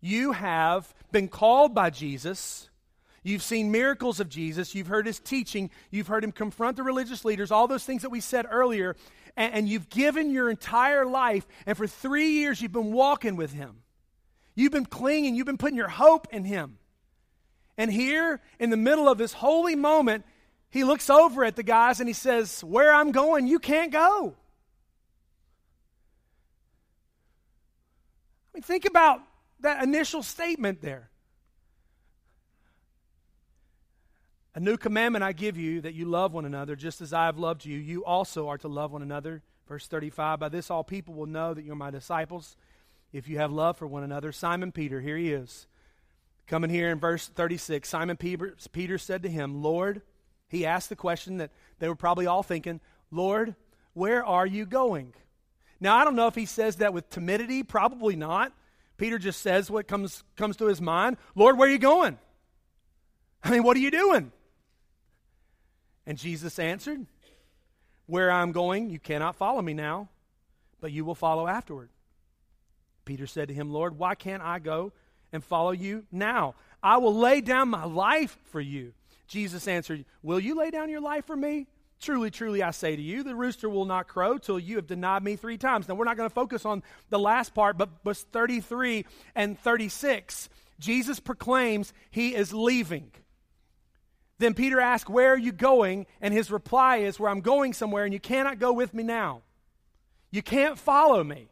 You 0.00 0.32
have 0.32 0.92
been 1.10 1.28
called 1.28 1.74
by 1.74 1.90
Jesus. 1.90 2.68
You've 3.22 3.42
seen 3.42 3.70
miracles 3.70 4.20
of 4.20 4.28
Jesus. 4.28 4.74
You've 4.74 4.86
heard 4.86 5.06
his 5.06 5.18
teaching. 5.18 5.70
You've 5.90 6.06
heard 6.06 6.24
him 6.24 6.32
confront 6.32 6.76
the 6.76 6.82
religious 6.82 7.24
leaders, 7.24 7.50
all 7.50 7.66
those 7.66 7.84
things 7.84 8.02
that 8.02 8.10
we 8.10 8.20
said 8.20 8.46
earlier. 8.50 8.96
And, 9.36 9.54
and 9.54 9.68
you've 9.68 9.88
given 9.88 10.30
your 10.30 10.50
entire 10.50 11.06
life, 11.06 11.46
and 11.64 11.76
for 11.76 11.86
three 11.86 12.30
years 12.32 12.60
you've 12.60 12.72
been 12.72 12.92
walking 12.92 13.36
with 13.36 13.52
him. 13.52 13.82
You've 14.60 14.72
been 14.72 14.84
clinging, 14.84 15.34
you've 15.34 15.46
been 15.46 15.56
putting 15.56 15.78
your 15.78 15.88
hope 15.88 16.28
in 16.30 16.44
Him. 16.44 16.76
And 17.78 17.90
here, 17.90 18.42
in 18.58 18.68
the 18.68 18.76
middle 18.76 19.08
of 19.08 19.16
this 19.16 19.32
holy 19.32 19.74
moment, 19.74 20.26
he 20.68 20.84
looks 20.84 21.08
over 21.08 21.46
at 21.46 21.56
the 21.56 21.62
guys 21.62 21.98
and 21.98 22.06
he 22.06 22.12
says, 22.12 22.62
Where 22.62 22.92
I'm 22.92 23.10
going, 23.10 23.46
you 23.46 23.58
can't 23.58 23.90
go. 23.90 24.34
I 28.44 28.50
mean, 28.52 28.62
think 28.62 28.84
about 28.84 29.22
that 29.60 29.82
initial 29.82 30.22
statement 30.22 30.82
there. 30.82 31.08
A 34.54 34.60
new 34.60 34.76
commandment 34.76 35.24
I 35.24 35.32
give 35.32 35.56
you 35.56 35.80
that 35.80 35.94
you 35.94 36.04
love 36.04 36.34
one 36.34 36.44
another 36.44 36.76
just 36.76 37.00
as 37.00 37.14
I 37.14 37.24
have 37.26 37.38
loved 37.38 37.64
you. 37.64 37.78
You 37.78 38.04
also 38.04 38.48
are 38.48 38.58
to 38.58 38.68
love 38.68 38.92
one 38.92 39.02
another. 39.02 39.42
Verse 39.66 39.86
35 39.86 40.38
By 40.38 40.50
this 40.50 40.70
all 40.70 40.84
people 40.84 41.14
will 41.14 41.24
know 41.24 41.54
that 41.54 41.64
you're 41.64 41.76
my 41.76 41.90
disciples 41.90 42.56
if 43.12 43.28
you 43.28 43.38
have 43.38 43.52
love 43.52 43.76
for 43.76 43.86
one 43.86 44.02
another. 44.02 44.32
Simon 44.32 44.72
Peter, 44.72 45.00
here 45.00 45.16
he 45.16 45.32
is. 45.32 45.66
Coming 46.46 46.70
here 46.70 46.90
in 46.90 46.98
verse 46.98 47.28
36, 47.28 47.88
Simon 47.88 48.16
Peter, 48.16 48.56
Peter 48.72 48.98
said 48.98 49.22
to 49.22 49.28
him, 49.28 49.62
Lord, 49.62 50.02
he 50.48 50.66
asked 50.66 50.88
the 50.88 50.96
question 50.96 51.38
that 51.38 51.50
they 51.78 51.88
were 51.88 51.94
probably 51.94 52.26
all 52.26 52.42
thinking, 52.42 52.80
Lord, 53.10 53.54
where 53.94 54.24
are 54.24 54.46
you 54.46 54.66
going? 54.66 55.12
Now, 55.80 55.96
I 55.96 56.04
don't 56.04 56.16
know 56.16 56.26
if 56.26 56.34
he 56.34 56.46
says 56.46 56.76
that 56.76 56.92
with 56.92 57.08
timidity, 57.08 57.62
probably 57.62 58.16
not. 58.16 58.52
Peter 58.96 59.18
just 59.18 59.40
says 59.40 59.70
what 59.70 59.88
comes, 59.88 60.22
comes 60.36 60.56
to 60.58 60.66
his 60.66 60.80
mind 60.80 61.16
Lord, 61.34 61.56
where 61.56 61.68
are 61.68 61.72
you 61.72 61.78
going? 61.78 62.18
I 63.42 63.50
mean, 63.50 63.62
what 63.62 63.76
are 63.76 63.80
you 63.80 63.90
doing? 63.90 64.32
And 66.06 66.18
Jesus 66.18 66.58
answered, 66.58 67.06
Where 68.06 68.30
I'm 68.30 68.52
going, 68.52 68.90
you 68.90 68.98
cannot 68.98 69.36
follow 69.36 69.62
me 69.62 69.72
now, 69.72 70.08
but 70.80 70.92
you 70.92 71.04
will 71.04 71.14
follow 71.14 71.46
afterward. 71.46 71.88
Peter 73.10 73.26
said 73.26 73.48
to 73.48 73.54
him, 73.54 73.72
Lord, 73.72 73.98
why 73.98 74.14
can't 74.14 74.40
I 74.40 74.60
go 74.60 74.92
and 75.32 75.42
follow 75.42 75.72
you 75.72 76.04
now? 76.12 76.54
I 76.80 76.98
will 76.98 77.12
lay 77.12 77.40
down 77.40 77.68
my 77.68 77.82
life 77.82 78.38
for 78.52 78.60
you. 78.60 78.92
Jesus 79.26 79.66
answered, 79.66 80.04
Will 80.22 80.38
you 80.38 80.54
lay 80.54 80.70
down 80.70 80.88
your 80.88 81.00
life 81.00 81.24
for 81.24 81.34
me? 81.34 81.66
Truly, 82.00 82.30
truly, 82.30 82.62
I 82.62 82.70
say 82.70 82.94
to 82.94 83.02
you, 83.02 83.24
the 83.24 83.34
rooster 83.34 83.68
will 83.68 83.84
not 83.84 84.06
crow 84.06 84.38
till 84.38 84.60
you 84.60 84.76
have 84.76 84.86
denied 84.86 85.24
me 85.24 85.34
three 85.34 85.58
times. 85.58 85.88
Now, 85.88 85.96
we're 85.96 86.04
not 86.04 86.16
going 86.16 86.28
to 86.28 86.32
focus 86.32 86.64
on 86.64 86.84
the 87.08 87.18
last 87.18 87.52
part, 87.52 87.76
but 87.76 87.88
verse 88.04 88.22
33 88.30 89.04
and 89.34 89.58
36, 89.58 90.48
Jesus 90.78 91.18
proclaims 91.18 91.92
he 92.12 92.36
is 92.36 92.52
leaving. 92.52 93.10
Then 94.38 94.54
Peter 94.54 94.80
asks, 94.80 95.10
Where 95.10 95.32
are 95.32 95.36
you 95.36 95.50
going? 95.50 96.06
And 96.20 96.32
his 96.32 96.48
reply 96.48 96.98
is, 96.98 97.18
Where 97.18 97.28
I'm 97.28 97.40
going 97.40 97.72
somewhere, 97.72 98.04
and 98.04 98.12
you 98.12 98.20
cannot 98.20 98.60
go 98.60 98.72
with 98.72 98.94
me 98.94 99.02
now. 99.02 99.42
You 100.30 100.42
can't 100.42 100.78
follow 100.78 101.24
me. 101.24 101.48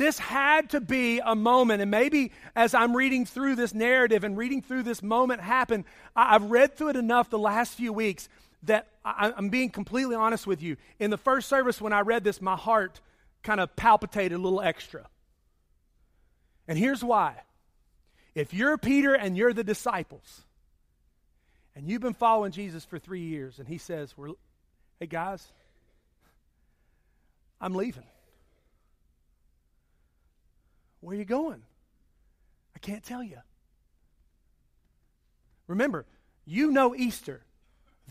This 0.00 0.18
had 0.18 0.70
to 0.70 0.80
be 0.80 1.20
a 1.22 1.34
moment. 1.34 1.82
And 1.82 1.90
maybe 1.90 2.32
as 2.56 2.72
I'm 2.72 2.96
reading 2.96 3.26
through 3.26 3.56
this 3.56 3.74
narrative 3.74 4.24
and 4.24 4.34
reading 4.34 4.62
through 4.62 4.84
this 4.84 5.02
moment 5.02 5.42
happen, 5.42 5.84
I've 6.16 6.44
read 6.44 6.74
through 6.74 6.88
it 6.88 6.96
enough 6.96 7.28
the 7.28 7.38
last 7.38 7.74
few 7.74 7.92
weeks 7.92 8.26
that 8.62 8.88
I'm 9.04 9.50
being 9.50 9.68
completely 9.68 10.16
honest 10.16 10.46
with 10.46 10.62
you. 10.62 10.78
In 10.98 11.10
the 11.10 11.18
first 11.18 11.50
service, 11.50 11.82
when 11.82 11.92
I 11.92 12.00
read 12.00 12.24
this, 12.24 12.40
my 12.40 12.56
heart 12.56 12.98
kind 13.42 13.60
of 13.60 13.76
palpitated 13.76 14.32
a 14.32 14.38
little 14.38 14.62
extra. 14.62 15.06
And 16.66 16.78
here's 16.78 17.04
why. 17.04 17.34
If 18.34 18.54
you're 18.54 18.78
Peter 18.78 19.12
and 19.12 19.36
you're 19.36 19.52
the 19.52 19.64
disciples, 19.64 20.44
and 21.76 21.86
you've 21.86 22.00
been 22.00 22.14
following 22.14 22.52
Jesus 22.52 22.86
for 22.86 22.98
three 22.98 23.24
years, 23.24 23.58
and 23.58 23.68
he 23.68 23.76
says, 23.76 24.14
Hey 24.98 25.06
guys, 25.08 25.46
I'm 27.60 27.74
leaving. 27.74 28.04
Where 31.00 31.14
are 31.14 31.18
you 31.18 31.24
going? 31.24 31.62
I 32.74 32.78
can't 32.78 33.02
tell 33.02 33.22
you. 33.22 33.38
Remember, 35.66 36.06
you 36.44 36.70
know 36.70 36.94
Easter. 36.94 37.42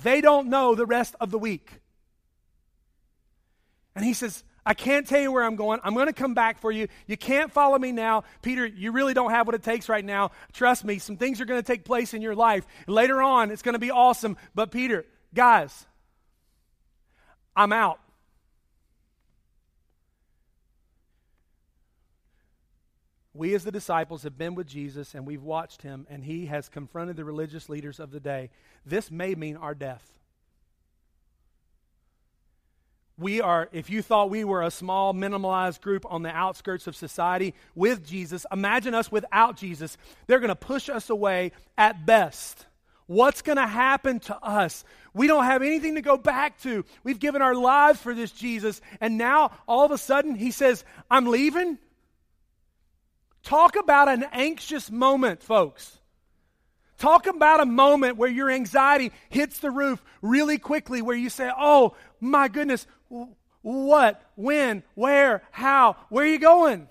They 0.02 0.22
don't 0.22 0.50
know 0.50 0.76
the 0.76 0.86
rest 0.86 1.16
of 1.20 1.32
the 1.32 1.40
week. 1.40 1.72
And 3.96 4.06
he 4.06 4.14
says, 4.14 4.44
I 4.66 4.74
can't 4.74 5.08
tell 5.08 5.20
you 5.20 5.32
where 5.32 5.44
I'm 5.44 5.56
going. 5.56 5.80
I'm 5.84 5.94
going 5.94 6.08
to 6.08 6.14
come 6.14 6.34
back 6.34 6.60
for 6.60 6.72
you. 6.72 6.88
You 7.08 7.18
can't 7.18 7.52
follow 7.52 7.78
me 7.78 7.92
now. 7.92 8.24
Peter, 8.42 8.66
you 8.66 8.92
really 8.92 9.14
don't 9.14 9.32
have 9.32 9.48
what 9.48 9.56
it 9.56 9.64
takes 9.64 9.90
right 9.90 10.06
now. 10.06 10.32
Trust 10.54 10.86
me, 10.86 11.00
some 11.00 11.18
things 11.18 11.42
are 11.42 11.46
going 11.46 11.60
to 11.60 11.66
take 11.66 11.86
place 11.86 12.14
in 12.14 12.22
your 12.22 12.36
life. 12.36 12.66
Later 12.88 13.22
on, 13.22 13.52
it's 13.52 13.62
going 13.62 13.74
to 13.74 13.80
be 13.80 13.92
awesome. 13.92 14.38
But, 14.54 14.72
Peter, 14.72 15.06
guys, 15.34 15.86
I'm 17.56 17.74
out. 17.74 18.00
We, 23.40 23.56
as 23.56 23.64
the 23.64 23.72
disciples, 23.72 24.24
have 24.24 24.38
been 24.38 24.54
with 24.54 24.68
Jesus 24.68 25.16
and 25.16 25.26
we've 25.26 25.42
watched 25.42 25.82
him, 25.82 26.06
and 26.10 26.26
he 26.26 26.48
has 26.48 26.68
confronted 26.68 27.16
the 27.16 27.24
religious 27.24 27.70
leaders 27.70 28.02
of 28.02 28.12
the 28.12 28.20
day. 28.20 28.50
This 28.86 29.10
may 29.10 29.34
mean 29.34 29.56
our 29.56 29.74
death. 29.74 30.04
We 33.18 33.40
are, 33.40 33.70
if 33.72 33.90
you 33.90 34.02
thought 34.02 34.30
we 34.30 34.44
were 34.44 34.62
a 34.62 34.70
small, 34.70 35.14
minimalized 35.14 35.80
group 35.80 36.06
on 36.10 36.22
the 36.22 36.36
outskirts 36.36 36.86
of 36.86 36.98
society 36.98 37.54
with 37.76 38.06
Jesus, 38.06 38.46
imagine 38.52 38.94
us 38.94 39.10
without 39.10 39.56
Jesus. 39.56 39.96
They're 40.28 40.42
going 40.42 40.50
to 40.50 40.56
push 40.56 40.90
us 40.90 41.10
away 41.10 41.54
at 41.78 42.06
best. 42.06 42.66
What's 43.08 43.42
going 43.42 43.56
to 43.56 43.68
happen 43.68 44.20
to 44.20 44.36
us? 44.36 44.84
We 45.14 45.28
don't 45.28 45.46
have 45.46 45.64
anything 45.64 45.96
to 45.96 46.02
go 46.02 46.18
back 46.18 46.60
to. 46.64 46.84
We've 47.06 47.20
given 47.20 47.42
our 47.42 47.56
lives 47.56 48.02
for 48.02 48.14
this 48.14 48.32
Jesus, 48.32 48.82
and 49.00 49.18
now 49.18 49.52
all 49.66 49.86
of 49.86 49.92
a 49.92 49.98
sudden 49.98 50.36
he 50.36 50.52
says, 50.52 50.84
I'm 51.10 51.26
leaving. 51.26 51.78
Talk 53.44 53.76
about 53.76 54.10
an 54.10 54.26
anxious 54.32 54.92
moment, 54.92 55.42
folks. 55.42 56.00
Talk 56.98 57.28
about 57.28 57.62
a 57.62 57.66
moment 57.66 58.18
where 58.18 58.30
your 58.30 58.50
anxiety 58.50 59.12
hits 59.30 59.60
the 59.60 59.72
roof 59.72 60.04
really 60.22 60.58
quickly, 60.58 61.02
where 61.02 61.16
you 61.16 61.30
say, 61.30 61.50
Oh, 61.58 61.96
my 62.20 62.50
goodness, 62.50 62.86
what, 63.62 64.22
when, 64.36 64.84
where, 64.96 65.44
how, 65.52 65.96
where 66.10 66.26
are 66.26 66.30
you 66.30 66.40
going? 66.40 66.90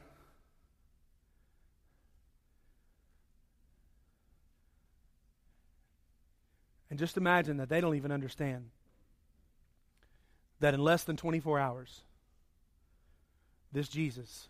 And 6.91 6.99
just 6.99 7.19
imagine 7.19 7.59
that 7.59 7.69
they 7.69 7.81
don't 7.83 7.97
even 7.97 8.11
understand 8.11 8.71
that 10.61 10.75
in 10.75 10.81
less 10.81 11.05
than 11.05 11.17
24 11.17 11.59
hours, 11.59 12.01
this 13.73 13.89
Jesus 13.89 14.49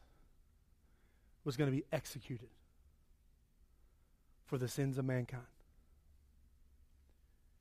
was 1.49 1.57
going 1.57 1.71
to 1.71 1.75
be 1.75 1.85
executed 1.91 2.51
for 4.45 4.59
the 4.59 4.69
sins 4.69 4.99
of 4.99 5.07
mankind. 5.07 5.41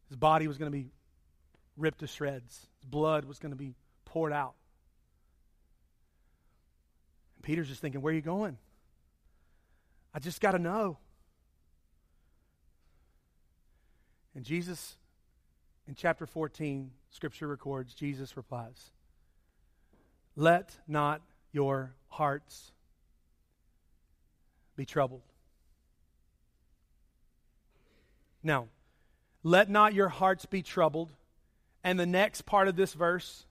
His 0.10 0.18
body 0.18 0.46
was 0.46 0.58
going 0.58 0.70
to 0.70 0.78
be 0.78 0.92
ripped 1.78 2.00
to 2.00 2.08
shreds, 2.08 2.68
his 2.82 2.86
blood 2.86 3.24
was 3.24 3.40
going 3.40 3.54
to 3.54 3.58
be 3.58 3.76
poured 4.04 4.34
out. 4.34 4.56
And 7.38 7.46
Peter's 7.46 7.70
just 7.70 7.80
thinking, 7.80 8.02
Where 8.02 8.12
are 8.12 8.16
you 8.16 8.22
going? 8.22 8.58
I 10.14 10.20
just 10.20 10.42
got 10.42 10.52
to 10.52 10.60
know. 10.60 10.98
And 14.36 14.44
Jesus, 14.44 14.98
in 15.88 15.96
chapter 15.96 16.28
14, 16.28 16.92
scripture 17.10 17.48
records, 17.48 17.94
Jesus 17.94 18.36
replies, 18.36 18.92
Let 20.36 20.76
not 20.90 21.22
your 21.54 21.96
hearts 22.10 22.74
be 24.78 24.86
troubled. 24.86 25.24
Now, 28.42 28.68
let 29.44 29.70
not 29.70 29.94
your 29.94 30.08
hearts 30.08 30.46
be 30.46 30.62
troubled. 30.62 31.12
And 31.84 32.00
the 32.00 32.06
next 32.06 32.46
part 32.46 32.68
of 32.68 32.76
this 32.76 32.94
verse 32.94 33.46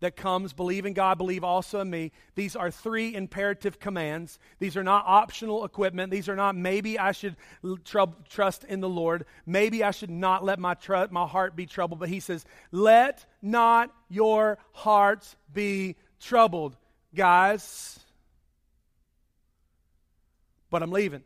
that 0.00 0.16
comes, 0.16 0.54
believe 0.54 0.86
in 0.86 0.94
God, 0.94 1.18
believe 1.18 1.44
also 1.44 1.80
in 1.80 1.90
me. 1.90 2.12
These 2.34 2.56
are 2.56 2.70
three 2.70 3.14
imperative 3.14 3.78
commands. 3.78 4.38
These 4.58 4.76
are 4.76 4.82
not 4.82 5.04
optional 5.06 5.64
equipment. 5.64 6.10
These 6.10 6.28
are 6.28 6.36
not 6.36 6.56
maybe 6.56 6.98
I 6.98 7.12
should 7.12 7.36
tr- 7.84 8.04
trust 8.28 8.64
in 8.64 8.80
the 8.80 8.88
Lord. 8.88 9.26
Maybe 9.44 9.84
I 9.84 9.90
should 9.90 10.10
not 10.10 10.42
let 10.42 10.58
my, 10.58 10.74
tr- 10.74 11.10
my 11.10 11.26
heart 11.26 11.54
be 11.54 11.66
troubled. 11.66 12.00
But 12.00 12.08
he 12.08 12.20
says, 12.20 12.44
let 12.72 13.26
not 13.42 13.94
your 14.08 14.58
hearts 14.72 15.36
be 15.52 15.96
troubled. 16.18 16.76
Guys, 17.14 17.98
but 20.70 20.82
I'm 20.82 20.92
leaving. 20.92 21.22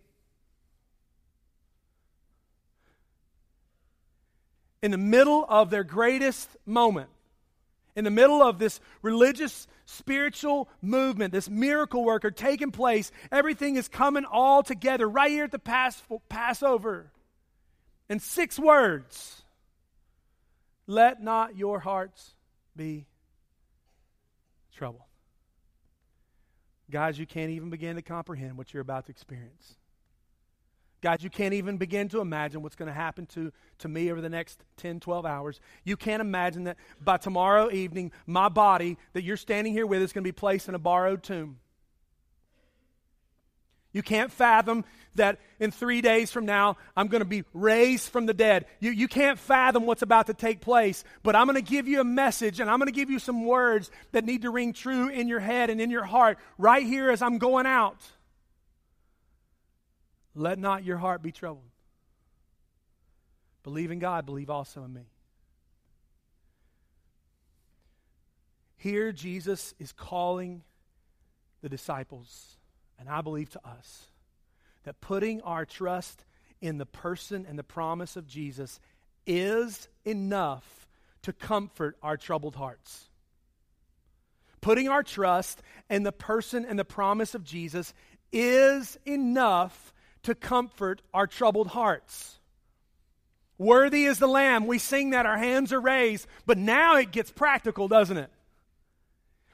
in 4.85 4.91
the 4.91 4.99
middle 4.99 5.47
of 5.49 5.71
their 5.71 5.83
greatest 5.83 6.59
moment, 6.67 7.09
in 7.97 8.05
the 8.05 8.11
middle 8.11 8.43
of 8.43 8.59
this 8.59 8.81
religious, 9.01 9.67
spiritual 9.87 10.69
movement, 10.83 11.33
this 11.33 11.49
miracle 11.49 12.05
worker 12.05 12.31
taking 12.31 12.71
place, 12.71 13.11
everything 13.33 13.77
is 13.77 13.89
coming 13.89 14.27
all 14.27 14.63
together 14.63 15.09
right 15.09 15.31
here 15.31 15.45
at 15.45 15.51
the 15.51 15.59
Pass- 15.59 16.03
Passover. 16.29 17.11
In 18.11 18.21
six 18.21 18.59
words 18.59 19.43
let 20.87 21.23
not 21.23 21.57
your 21.57 21.81
hearts 21.81 22.35
be 22.77 23.07
troubled. 24.77 25.01
Guys, 26.91 27.19
you 27.19 27.26
can't 27.26 27.50
even 27.50 27.71
begin 27.71 27.97
to 27.97 28.03
comprehend 28.03 28.57
what 28.57 28.73
you're 28.73 28.83
about 28.83 29.07
to 29.07 29.11
experience. 29.11 29.76
Guys, 31.00 31.23
you 31.23 31.29
can't 31.29 31.53
even 31.53 31.76
begin 31.76 32.09
to 32.09 32.21
imagine 32.21 32.62
what's 32.62 32.76
going 32.76 32.87
to 32.87 32.95
happen 32.95 33.26
to, 33.26 33.53
to 33.79 33.88
me 33.88 34.11
over 34.11 34.23
the 34.23 34.29
next 34.29 34.64
10, 34.79 35.00
12 35.00 35.26
hours. 35.26 35.61
You 35.85 35.99
can't 35.99 36.23
imagine 36.23 36.64
that 36.64 36.79
by 36.99 37.19
tomorrow 37.19 37.71
evening, 37.71 38.11
my 38.26 38.49
body 38.49 38.97
that 39.12 39.23
you're 39.23 39.37
standing 39.37 39.75
here 39.75 39.87
with 39.87 40.00
is 40.00 40.14
going 40.14 40.25
to 40.25 40.29
be 40.29 40.33
placed 40.33 40.67
in 40.67 40.75
a 40.75 40.79
borrowed 40.79 41.23
tomb. 41.23 41.59
You 43.95 44.03
can't 44.03 44.31
fathom 44.31 44.85
that 45.15 45.39
in 45.61 45.71
three 45.71 46.03
days 46.03 46.31
from 46.31 46.45
now, 46.45 46.77
I'm 46.97 47.07
going 47.07 47.23
to 47.23 47.29
be 47.29 47.45
raised 47.55 48.11
from 48.11 48.27
the 48.27 48.35
dead. 48.35 48.67
You, 48.81 48.91
you 48.91 49.09
can't 49.09 49.39
fathom 49.39 49.87
what's 49.87 50.03
about 50.03 50.27
to 50.27 50.35
take 50.35 50.61
place, 50.61 51.05
but 51.23 51.35
I'm 51.37 51.47
going 51.47 51.55
to 51.55 51.71
give 51.71 51.89
you 51.89 52.01
a 52.01 52.05
message 52.05 52.61
and 52.61 52.69
I'm 52.69 52.79
going 52.79 52.89
to 52.89 52.93
give 52.93 53.09
you 53.09 53.21
some 53.21 53.47
words 53.47 53.91
that 54.13 54.25
need 54.25 54.43
to 54.43 54.51
ring 54.51 54.73
true 54.73 55.09
in 55.09 55.29
your 55.29 55.41
head 55.41 55.71
and 55.71 55.81
in 55.81 55.91
your 55.91 56.05
heart 56.05 56.39
right 56.59 56.85
here 56.85 57.11
as 57.11 57.23
I'm 57.23 57.39
going 57.39 57.67
out. 57.67 58.03
Let 60.35 60.59
not 60.59 60.85
your 60.85 60.99
heart 60.99 61.23
be 61.23 61.31
troubled. 61.31 61.71
Believe 63.63 63.93
in 63.93 64.01
God, 64.01 64.27
believe 64.27 64.51
also 64.51 64.83
in 64.85 64.93
me. 64.93 65.07
Here, 68.77 69.13
Jesus 69.13 69.73
is 69.79 69.93
calling 69.93 70.63
the 71.63 71.71
disciples, 71.71 72.59
and 72.99 73.09
I 73.09 73.21
believe 73.21 73.51
to 73.51 73.61
us, 73.67 74.07
that 74.85 75.01
putting 75.01 75.41
our 75.43 75.65
trust 75.65 76.25
in 76.61 76.79
the 76.79 76.87
person 76.87 77.47
and 77.49 77.59
the 77.59 77.65
promise 77.65 78.17
of 78.17 78.27
Jesus 78.27 78.81
is 79.27 79.89
enough 80.05 80.87
to 81.23 81.33
comfort 81.33 81.97
our 82.03 82.17
troubled 82.17 82.57
hearts. 82.57 83.09
Putting 84.61 84.89
our 84.89 85.03
trust 85.03 85.63
in 85.91 86.03
the 86.03 86.13
person 86.13 86.65
and 86.65 86.79
the 86.79 86.85
promise 86.85 87.35
of 87.35 87.45
Jesus 87.45 87.93
is 88.33 88.99
enough 89.05 89.93
to 90.23 90.35
comfort 90.35 91.03
our 91.13 91.27
troubled 91.27 91.69
hearts. 91.69 92.39
Worthy 93.59 94.05
is 94.05 94.19
the 94.19 94.27
Lamb. 94.27 94.67
We 94.67 94.79
sing 94.79 95.11
that, 95.11 95.27
our 95.27 95.39
hands 95.39 95.73
are 95.73 95.81
raised. 95.81 96.27
But 96.47 96.59
now 96.59 96.97
it 96.97 97.13
gets 97.13 97.31
practical, 97.31 97.89
doesn't 97.89 98.17
it? 98.17 98.31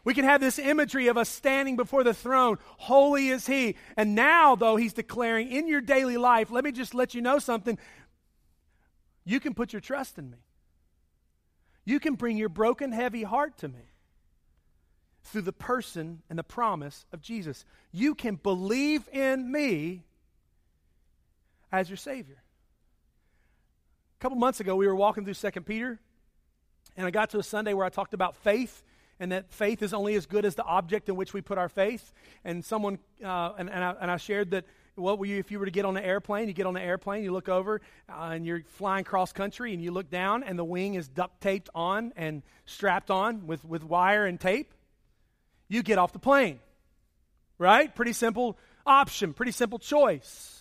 We 0.05 0.15
can 0.15 0.25
have 0.25 0.41
this 0.41 0.59
imagery 0.59 1.09
of 1.09 1.19
us 1.19 1.29
standing 1.29 1.77
before 1.77 2.05
the 2.05 2.15
throne. 2.15 2.59
Holy 2.79 3.29
is 3.29 3.47
He. 3.47 3.77
And 3.97 4.15
now, 4.15 4.57
though, 4.57 4.77
He's 4.77 4.95
declaring 4.95 5.51
in 5.51 5.69
your 5.69 5.81
daily 5.81 6.17
life, 6.17 6.51
let 6.51 6.65
me 6.65 6.73
just 6.73 6.95
let 6.95 7.15
you 7.15 7.21
know 7.21 7.39
something. 7.39 7.79
You 9.25 9.41
can 9.41 9.55
put 9.55 9.73
your 9.73 9.81
trust 9.81 10.19
in 10.19 10.31
me. 10.31 10.39
You 11.85 12.01
can 12.01 12.15
bring 12.15 12.37
your 12.37 12.49
broken, 12.49 12.93
heavy 12.93 13.23
heart 13.23 13.59
to 13.59 13.69
me 13.69 13.91
through 15.25 15.43
the 15.43 15.53
person 15.53 16.23
and 16.31 16.39
the 16.39 16.45
promise 16.45 17.05
of 17.13 17.21
Jesus. 17.21 17.65
You 17.93 18.15
can 18.15 18.37
believe 18.37 19.09
in 19.13 19.51
me 19.51 20.05
as 21.71 21.91
your 21.91 21.97
Savior. 21.97 22.43
A 24.19 24.23
couple 24.23 24.39
months 24.39 24.61
ago, 24.61 24.77
we 24.77 24.87
were 24.87 24.95
walking 24.95 25.25
through 25.25 25.35
Second 25.35 25.65
Peter, 25.65 25.99
and 26.97 27.07
I 27.07 27.11
got 27.11 27.31
to 27.31 27.39
a 27.39 27.43
Sunday 27.43 27.75
where 27.75 27.87
I 27.87 27.91
talked 27.91 28.15
about 28.15 28.37
faith 28.37 28.83
and 29.21 29.31
that 29.31 29.53
faith 29.53 29.83
is 29.83 29.95
only 29.95 30.15
as 30.15 30.27
good 30.27 30.45
as 30.45 30.57
the 30.57 30.65
object 30.65 31.09
in 31.09 31.15
which 31.15 31.33
we 31.33 31.41
put 31.43 31.59
our 31.59 31.69
faith. 31.69 32.13
And 32.45 32.65
someone, 32.65 32.99
uh, 33.25 33.53
and, 33.59 33.71
and 33.71 33.85
I, 33.85 33.95
and, 34.01 34.11
I, 34.11 34.17
shared 34.17 34.51
that 34.51 34.65
what 34.97 35.19
were 35.19 35.27
you, 35.27 35.39
if 35.39 35.51
you 35.51 35.59
were 35.59 35.67
to 35.67 35.71
get 35.71 35.85
on 35.85 35.97
an 35.97 36.03
airplane, 36.03 36.49
you 36.49 36.55
get 36.55 36.67
on 36.67 36.77
an 36.77 36.83
airplane, 36.83 37.23
you 37.23 37.33
look 37.33 37.49
over, 37.49 37.81
uh, 38.09 38.31
and 38.33 38.45
you're 38.45 38.63
flying 38.67 39.05
cross 39.05 39.33
country, 39.33 39.73
and 39.73 39.83
you 39.83 39.93
look 39.93 40.11
down, 40.11 40.43
and 40.43 40.59
the 40.59 40.65
wing 40.65 40.95
is 40.95 41.07
duct 41.07 41.41
taped 41.41 41.69
on 41.75 42.13
and 42.17 42.43
strapped 42.65 43.11
on 43.11 43.47
with, 43.47 43.65
with 43.65 43.85
wire 43.85 44.27
and 44.27 44.41
tape. 44.41 44.73
You 45.69 45.83
get 45.83 45.99
off 45.99 46.13
the 46.13 46.19
plane, 46.19 46.59
right? 47.59 47.95
Pretty 47.95 48.15
simple 48.15 48.59
option, 48.85 49.35
pretty 49.35 49.53
simple 49.53 49.79
choice 49.79 50.61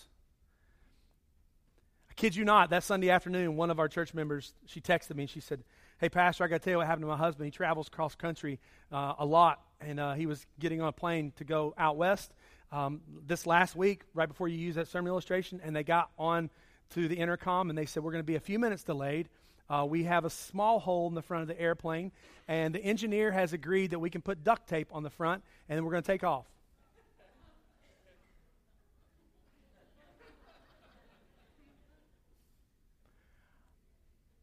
kid 2.20 2.36
you 2.36 2.44
not, 2.44 2.68
that 2.68 2.84
Sunday 2.84 3.08
afternoon, 3.08 3.56
one 3.56 3.70
of 3.70 3.78
our 3.78 3.88
church 3.88 4.12
members, 4.12 4.52
she 4.66 4.78
texted 4.80 5.16
me 5.16 5.22
and 5.22 5.30
she 5.30 5.40
said, 5.40 5.64
Hey, 6.00 6.08
Pastor, 6.08 6.44
I 6.44 6.46
got 6.46 6.56
to 6.56 6.64
tell 6.64 6.70
you 6.70 6.78
what 6.78 6.86
happened 6.86 7.02
to 7.02 7.08
my 7.08 7.16
husband. 7.18 7.44
He 7.44 7.50
travels 7.50 7.90
cross 7.90 8.14
country 8.14 8.58
uh, 8.90 9.16
a 9.18 9.26
lot, 9.26 9.60
and 9.82 10.00
uh, 10.00 10.14
he 10.14 10.24
was 10.24 10.46
getting 10.58 10.80
on 10.80 10.88
a 10.88 10.92
plane 10.92 11.30
to 11.36 11.44
go 11.44 11.74
out 11.76 11.98
west 11.98 12.32
um, 12.72 13.02
this 13.26 13.46
last 13.46 13.76
week, 13.76 14.04
right 14.14 14.26
before 14.26 14.48
you 14.48 14.56
use 14.56 14.76
that 14.76 14.88
sermon 14.88 15.10
illustration, 15.10 15.60
and 15.62 15.76
they 15.76 15.82
got 15.82 16.08
on 16.18 16.48
to 16.94 17.06
the 17.06 17.16
intercom 17.16 17.68
and 17.68 17.78
they 17.78 17.84
said, 17.84 18.02
We're 18.02 18.12
going 18.12 18.24
to 18.24 18.26
be 18.26 18.36
a 18.36 18.40
few 18.40 18.58
minutes 18.58 18.82
delayed. 18.82 19.28
Uh, 19.68 19.84
we 19.86 20.04
have 20.04 20.24
a 20.24 20.30
small 20.30 20.78
hole 20.80 21.06
in 21.06 21.14
the 21.14 21.20
front 21.20 21.42
of 21.42 21.48
the 21.48 21.60
airplane, 21.60 22.12
and 22.48 22.74
the 22.74 22.82
engineer 22.82 23.30
has 23.30 23.52
agreed 23.52 23.90
that 23.90 23.98
we 23.98 24.08
can 24.08 24.22
put 24.22 24.42
duct 24.42 24.66
tape 24.70 24.88
on 24.92 25.02
the 25.02 25.10
front, 25.10 25.42
and 25.68 25.76
then 25.76 25.84
we're 25.84 25.92
going 25.92 26.02
to 26.02 26.10
take 26.10 26.24
off. 26.24 26.46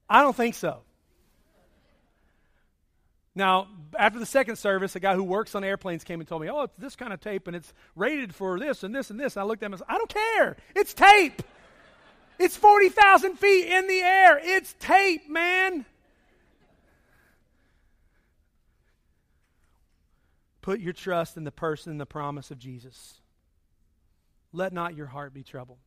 I 0.07 0.21
don't 0.21 0.35
think 0.35 0.53
so. 0.53 0.81
Now, 3.37 3.67
after 3.95 4.17
the 4.17 4.25
second 4.25 4.55
service, 4.55 4.95
a 4.95 4.99
guy 4.99 5.13
who 5.13 5.23
works 5.23 5.53
on 5.53 5.63
airplanes 5.63 6.03
came 6.03 6.19
and 6.19 6.27
told 6.27 6.41
me, 6.41 6.49
Oh, 6.49 6.63
it's 6.63 6.75
this 6.79 6.95
kind 6.95 7.13
of 7.13 7.21
tape 7.21 7.45
and 7.45 7.55
it's 7.55 7.71
rated 7.95 8.33
for 8.33 8.57
this 8.57 8.81
and 8.81 8.95
this 8.95 9.11
and 9.11 9.19
this. 9.19 9.35
And 9.35 9.43
I 9.43 9.45
looked 9.45 9.61
at 9.61 9.67
him 9.67 9.73
and 9.73 9.79
said, 9.79 9.85
I 9.87 9.97
don't 9.99 10.09
care. 10.09 10.57
It's 10.75 10.95
tape. 10.95 11.43
It's 12.39 12.57
40,000 12.57 13.37
feet 13.37 13.67
in 13.71 13.87
the 13.87 13.99
air. 13.99 14.39
It's 14.41 14.73
tape, 14.79 15.29
man. 15.29 15.85
Put 20.61 20.79
your 20.79 20.93
trust 20.93 21.37
in 21.37 21.43
the 21.43 21.51
person 21.51 21.91
and 21.91 22.01
the 22.01 22.07
promise 22.07 22.49
of 22.49 22.57
Jesus. 22.57 23.21
Let 24.51 24.73
not 24.73 24.95
your 24.95 25.05
heart 25.05 25.35
be 25.35 25.43
troubled. 25.43 25.77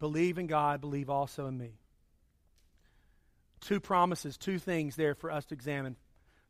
Believe 0.00 0.38
in 0.38 0.46
God, 0.46 0.80
believe 0.80 1.10
also 1.10 1.46
in 1.48 1.58
me 1.58 1.74
two 3.64 3.80
promises, 3.80 4.36
two 4.36 4.58
things 4.58 4.96
there 4.96 5.14
for 5.14 5.30
us 5.30 5.44
to 5.46 5.54
examine. 5.54 5.96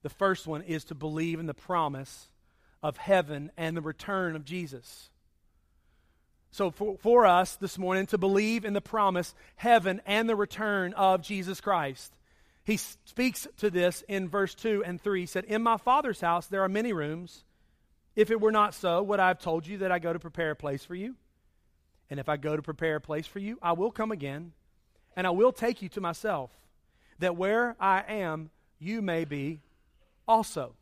The 0.02 0.11
first 0.11 0.47
one 0.47 0.62
is 0.62 0.85
to 0.85 0.94
believe 0.94 1.40
in 1.40 1.47
the 1.47 1.54
promise 1.54 2.28
of 2.83 2.97
heaven 2.97 3.50
and 3.56 3.76
the 3.76 3.80
return 3.80 4.37
of 4.37 4.44
Jesus. 4.44 5.09
So, 6.50 6.71
for, 6.71 6.97
for 6.99 7.26
us 7.26 7.56
this 7.56 7.78
morning, 7.78 8.06
to 8.06 8.18
believe 8.18 8.64
in 8.64 8.75
the 8.75 8.80
promise, 8.80 9.35
heaven, 9.56 10.00
and 10.06 10.28
the 10.28 10.37
return 10.37 10.92
of 10.92 11.23
Jesus 11.23 11.61
Christ. 11.61 12.12
He 12.62 12.76
speaks 12.76 13.47
to 13.59 13.71
this 13.71 14.04
in 14.09 14.28
verse 14.28 14.54
2 14.54 14.85
and 14.85 15.00
3. 15.00 15.21
He 15.21 15.26
said, 15.26 15.44
In 15.44 15.62
my 15.62 15.76
Father's 15.76 16.21
house 16.21 16.47
there 16.47 16.62
are 16.62 16.68
many 16.68 16.92
rooms. 16.92 17.44
If 18.14 18.30
it 18.30 18.40
were 18.40 18.52
not 18.52 18.75
so, 18.75 19.02
would 19.02 19.21
I 19.21 19.28
have 19.28 19.40
told 19.40 19.66
you 19.66 19.78
that 19.78 19.90
I 19.90 19.99
go 19.99 20.12
to 20.12 20.18
prepare 20.18 20.52
a 20.52 20.56
place 20.56 20.85
for 20.85 20.94
you? 20.94 21.16
And 22.09 22.21
if 22.21 22.28
I 22.28 22.37
go 22.37 22.54
to 22.54 22.62
prepare 22.62 22.97
a 22.97 23.00
place 23.00 23.26
for 23.26 23.38
you, 23.38 23.59
I 23.61 23.73
will 23.73 23.90
come 23.90 24.12
again, 24.12 24.52
and 25.16 25.26
I 25.26 25.30
will 25.30 25.52
take 25.52 25.83
you 25.83 25.88
to 25.90 26.00
myself 26.00 26.50
that 27.18 27.37
where 27.37 27.76
I 27.80 28.04
am, 28.09 28.50
you 28.78 29.02
may 29.02 29.25
be 29.25 29.61
also. 30.26 30.75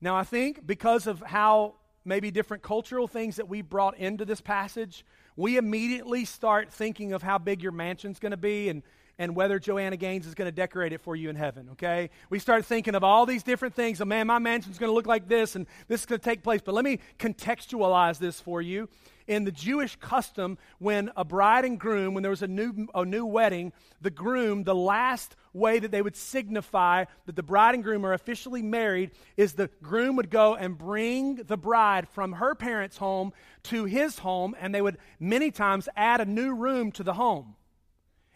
Now, 0.00 0.16
I 0.16 0.24
think 0.24 0.66
because 0.66 1.06
of 1.06 1.20
how 1.20 1.74
maybe 2.04 2.30
different 2.30 2.62
cultural 2.62 3.06
things 3.06 3.36
that 3.36 3.48
we 3.48 3.60
brought 3.62 3.98
into 3.98 4.24
this 4.24 4.40
passage, 4.40 5.04
we 5.36 5.56
immediately 5.56 6.24
start 6.24 6.72
thinking 6.72 7.12
of 7.12 7.22
how 7.22 7.38
big 7.38 7.62
your 7.62 7.72
mansion's 7.72 8.18
going 8.18 8.30
to 8.30 8.38
be 8.38 8.68
and, 8.70 8.82
and 9.18 9.36
whether 9.36 9.58
Joanna 9.58 9.98
Gaines 9.98 10.26
is 10.26 10.34
going 10.34 10.46
to 10.46 10.52
decorate 10.52 10.94
it 10.94 11.02
for 11.02 11.14
you 11.14 11.28
in 11.28 11.36
heaven, 11.36 11.68
okay? 11.72 12.08
We 12.30 12.38
start 12.38 12.64
thinking 12.64 12.94
of 12.94 13.04
all 13.04 13.26
these 13.26 13.42
different 13.42 13.74
things. 13.74 14.00
Oh, 14.00 14.06
man, 14.06 14.26
my 14.26 14.38
mansion's 14.38 14.78
going 14.78 14.88
to 14.88 14.94
look 14.94 15.06
like 15.06 15.28
this 15.28 15.56
and 15.56 15.66
this 15.88 16.00
is 16.00 16.06
going 16.06 16.18
to 16.18 16.24
take 16.24 16.42
place. 16.42 16.62
But 16.64 16.74
let 16.74 16.84
me 16.84 17.00
contextualize 17.18 18.18
this 18.18 18.40
for 18.40 18.62
you 18.62 18.88
in 19.30 19.44
the 19.44 19.52
Jewish 19.52 19.94
custom, 19.94 20.58
when 20.80 21.08
a 21.16 21.24
bride 21.24 21.64
and 21.64 21.78
groom, 21.78 22.14
when 22.14 22.22
there 22.24 22.30
was 22.30 22.42
a 22.42 22.48
new, 22.48 22.88
a 22.92 23.04
new 23.04 23.24
wedding, 23.24 23.72
the 24.00 24.10
groom, 24.10 24.64
the 24.64 24.74
last 24.74 25.36
way 25.52 25.78
that 25.78 25.92
they 25.92 26.02
would 26.02 26.16
signify 26.16 27.04
that 27.26 27.36
the 27.36 27.42
bride 27.42 27.76
and 27.76 27.84
groom 27.84 28.04
are 28.04 28.12
officially 28.12 28.60
married 28.60 29.12
is 29.36 29.52
the 29.52 29.70
groom 29.82 30.16
would 30.16 30.30
go 30.30 30.56
and 30.56 30.76
bring 30.76 31.36
the 31.36 31.56
bride 31.56 32.08
from 32.08 32.32
her 32.32 32.56
parents' 32.56 32.96
home 32.96 33.32
to 33.62 33.84
his 33.84 34.18
home, 34.18 34.56
and 34.58 34.74
they 34.74 34.82
would 34.82 34.98
many 35.20 35.52
times 35.52 35.88
add 35.94 36.20
a 36.20 36.24
new 36.24 36.52
room 36.52 36.90
to 36.90 37.04
the 37.04 37.14
home. 37.14 37.54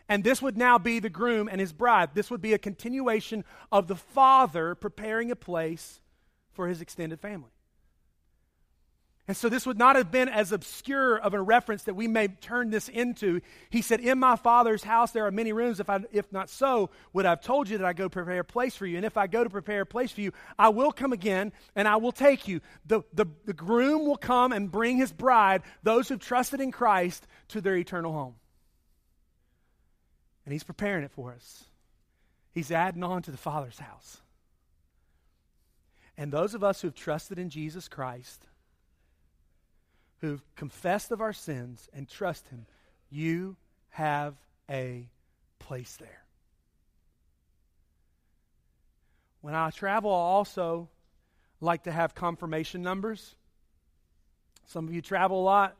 And 0.08 0.22
this 0.22 0.40
would 0.40 0.56
now 0.56 0.78
be 0.78 1.00
the 1.00 1.10
groom 1.10 1.48
and 1.50 1.60
his 1.60 1.72
bride. 1.72 2.10
This 2.14 2.30
would 2.30 2.40
be 2.40 2.52
a 2.52 2.58
continuation 2.58 3.44
of 3.72 3.88
the 3.88 3.96
father 3.96 4.76
preparing 4.76 5.32
a 5.32 5.36
place 5.36 6.00
for 6.52 6.68
his 6.68 6.80
extended 6.80 7.18
family. 7.18 7.50
And 9.26 9.34
so 9.34 9.48
this 9.48 9.66
would 9.66 9.78
not 9.78 9.96
have 9.96 10.10
been 10.10 10.28
as 10.28 10.52
obscure 10.52 11.16
of 11.16 11.32
a 11.32 11.40
reference 11.40 11.84
that 11.84 11.94
we 11.94 12.06
may 12.06 12.28
turn 12.28 12.68
this 12.68 12.90
into. 12.90 13.40
He 13.70 13.80
said, 13.80 14.00
In 14.00 14.18
my 14.18 14.36
Father's 14.36 14.84
house 14.84 15.12
there 15.12 15.26
are 15.26 15.30
many 15.30 15.54
rooms. 15.54 15.80
If, 15.80 15.88
I, 15.88 16.00
if 16.12 16.30
not 16.30 16.50
so, 16.50 16.90
would 17.14 17.24
I 17.24 17.30
have 17.30 17.40
told 17.40 17.70
you 17.70 17.78
that 17.78 17.86
I 17.86 17.94
go 17.94 18.10
prepare 18.10 18.40
a 18.40 18.44
place 18.44 18.76
for 18.76 18.84
you? 18.84 18.98
And 18.98 19.06
if 19.06 19.16
I 19.16 19.26
go 19.26 19.42
to 19.42 19.48
prepare 19.48 19.80
a 19.80 19.86
place 19.86 20.12
for 20.12 20.20
you, 20.20 20.32
I 20.58 20.68
will 20.68 20.92
come 20.92 21.14
again 21.14 21.52
and 21.74 21.88
I 21.88 21.96
will 21.96 22.12
take 22.12 22.46
you. 22.46 22.60
The, 22.84 23.00
the, 23.14 23.24
the 23.46 23.54
groom 23.54 24.04
will 24.04 24.18
come 24.18 24.52
and 24.52 24.70
bring 24.70 24.98
his 24.98 25.10
bride, 25.10 25.62
those 25.82 26.08
who've 26.08 26.20
trusted 26.20 26.60
in 26.60 26.70
Christ, 26.70 27.26
to 27.48 27.62
their 27.62 27.76
eternal 27.76 28.12
home. 28.12 28.34
And 30.44 30.52
he's 30.52 30.64
preparing 30.64 31.02
it 31.02 31.12
for 31.12 31.32
us. 31.32 31.64
He's 32.52 32.70
adding 32.70 33.02
on 33.02 33.22
to 33.22 33.30
the 33.30 33.38
Father's 33.38 33.78
house. 33.78 34.18
And 36.18 36.30
those 36.30 36.54
of 36.54 36.62
us 36.62 36.82
who've 36.82 36.94
trusted 36.94 37.38
in 37.38 37.48
Jesus 37.48 37.88
Christ, 37.88 38.46
who've 40.24 40.42
confessed 40.56 41.10
of 41.10 41.20
our 41.20 41.32
sins 41.32 41.88
and 41.92 42.08
trust 42.08 42.48
Him, 42.48 42.66
you 43.10 43.56
have 43.90 44.34
a 44.70 45.08
place 45.58 45.96
there. 45.96 46.24
When 49.42 49.54
I 49.54 49.68
travel, 49.70 50.10
I 50.10 50.14
also 50.14 50.88
like 51.60 51.84
to 51.84 51.92
have 51.92 52.14
confirmation 52.14 52.82
numbers. 52.82 53.36
Some 54.66 54.88
of 54.88 54.94
you 54.94 55.02
travel 55.02 55.42
a 55.42 55.44
lot, 55.44 55.76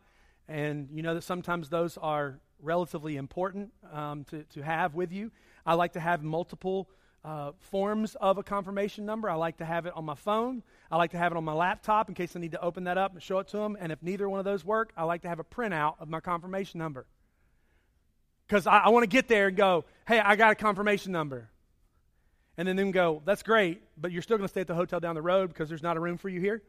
and 0.46 0.88
you 0.92 1.02
know 1.02 1.14
that 1.14 1.24
sometimes 1.24 1.70
those 1.70 1.96
are 1.96 2.38
relatively 2.61 3.16
important 3.16 3.72
um, 3.92 4.24
to, 4.24 4.42
to 4.44 4.62
have 4.62 4.94
with 4.94 5.11
you. 5.11 5.30
I 5.64 5.74
like 5.74 5.94
to 5.94 6.00
have 6.00 6.22
multiple 6.22 6.90
uh, 7.25 7.53
forms 7.59 8.17
of 8.17 8.37
a 8.37 8.43
confirmation 8.43 9.07
number. 9.07 9.31
I 9.31 9.35
like 9.35 9.57
to 9.59 9.65
have 9.65 9.87
it 9.87 9.95
on 9.97 10.05
my 10.05 10.15
phone. 10.15 10.63
I 10.91 10.97
like 10.97 11.13
to 11.13 11.19
have 11.19 11.33
it 11.33 11.39
on 11.39 11.45
my 11.45 11.55
laptop 11.55 12.09
in 12.09 12.15
case 12.15 12.37
I 12.37 12.41
need 12.41 12.53
to 12.53 12.61
open 12.61 12.85
that 12.85 12.99
up 12.99 13.15
and 13.15 13.23
show 13.23 13.39
it 13.39 13.49
to 13.49 13.57
them. 13.57 13.77
And 13.81 13.91
if 13.91 14.03
neither 14.03 14.29
one 14.29 14.39
of 14.39 14.45
those 14.45 14.65
work, 14.65 14.93
I 14.97 15.05
like 15.05 15.23
to 15.23 15.29
have 15.29 15.39
a 15.39 15.45
printout 15.45 15.95
of 16.01 16.09
my 16.09 16.21
confirmation 16.21 16.79
number. 16.79 17.07
Because 18.47 18.67
I, 18.67 18.79
I 18.79 18.89
want 18.91 19.05
to 19.05 19.09
get 19.09 19.27
there 19.27 19.49
and 19.49 19.57
go, 19.57 19.85
hey, 20.07 20.21
I 20.21 20.37
got 20.37 20.53
a 20.53 20.55
confirmation 20.55 21.13
number. 21.13 21.49
And 22.59 22.69
then 22.69 22.77
them 22.77 22.91
go, 22.91 23.23
that's 23.25 23.43
great, 23.43 23.83
but 23.97 24.13
you're 24.13 24.23
still 24.23 24.37
going 24.37 24.47
to 24.47 24.53
stay 24.53 24.61
at 24.61 24.67
the 24.67 24.75
hotel 24.75 25.01
down 25.01 25.15
the 25.15 25.23
road 25.23 25.49
because 25.49 25.69
there's 25.69 25.83
not 25.83 25.97
a 25.97 26.01
room 26.01 26.19
for 26.19 26.29
you 26.29 26.41
here. 26.41 26.63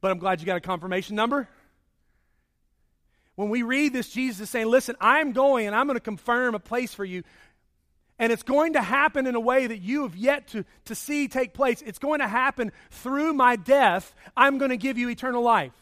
But 0.00 0.10
I'm 0.10 0.18
glad 0.18 0.40
you 0.40 0.46
got 0.46 0.58
a 0.58 0.60
confirmation 0.60 1.16
number. 1.16 1.48
When 3.34 3.48
we 3.48 3.62
read 3.62 3.92
this, 3.92 4.08
Jesus 4.08 4.42
is 4.42 4.50
saying, 4.50 4.66
listen, 4.66 4.94
I'm 5.00 5.32
going 5.32 5.66
and 5.66 5.74
I'm 5.74 5.86
going 5.86 5.96
to 5.96 6.00
confirm 6.00 6.54
a 6.54 6.58
place 6.58 6.94
for 6.94 7.04
you. 7.04 7.22
And 8.18 8.32
it's 8.32 8.42
going 8.42 8.72
to 8.72 8.82
happen 8.82 9.26
in 9.26 9.34
a 9.34 9.40
way 9.40 9.66
that 9.66 9.78
you 9.78 10.02
have 10.02 10.16
yet 10.16 10.48
to, 10.48 10.64
to 10.86 10.94
see 10.94 11.28
take 11.28 11.52
place. 11.52 11.82
It's 11.82 11.98
going 11.98 12.20
to 12.20 12.28
happen 12.28 12.72
through 12.90 13.34
my 13.34 13.56
death. 13.56 14.14
I'm 14.36 14.58
going 14.58 14.70
to 14.70 14.78
give 14.78 14.96
you 14.96 15.10
eternal 15.10 15.42
life. 15.42 15.72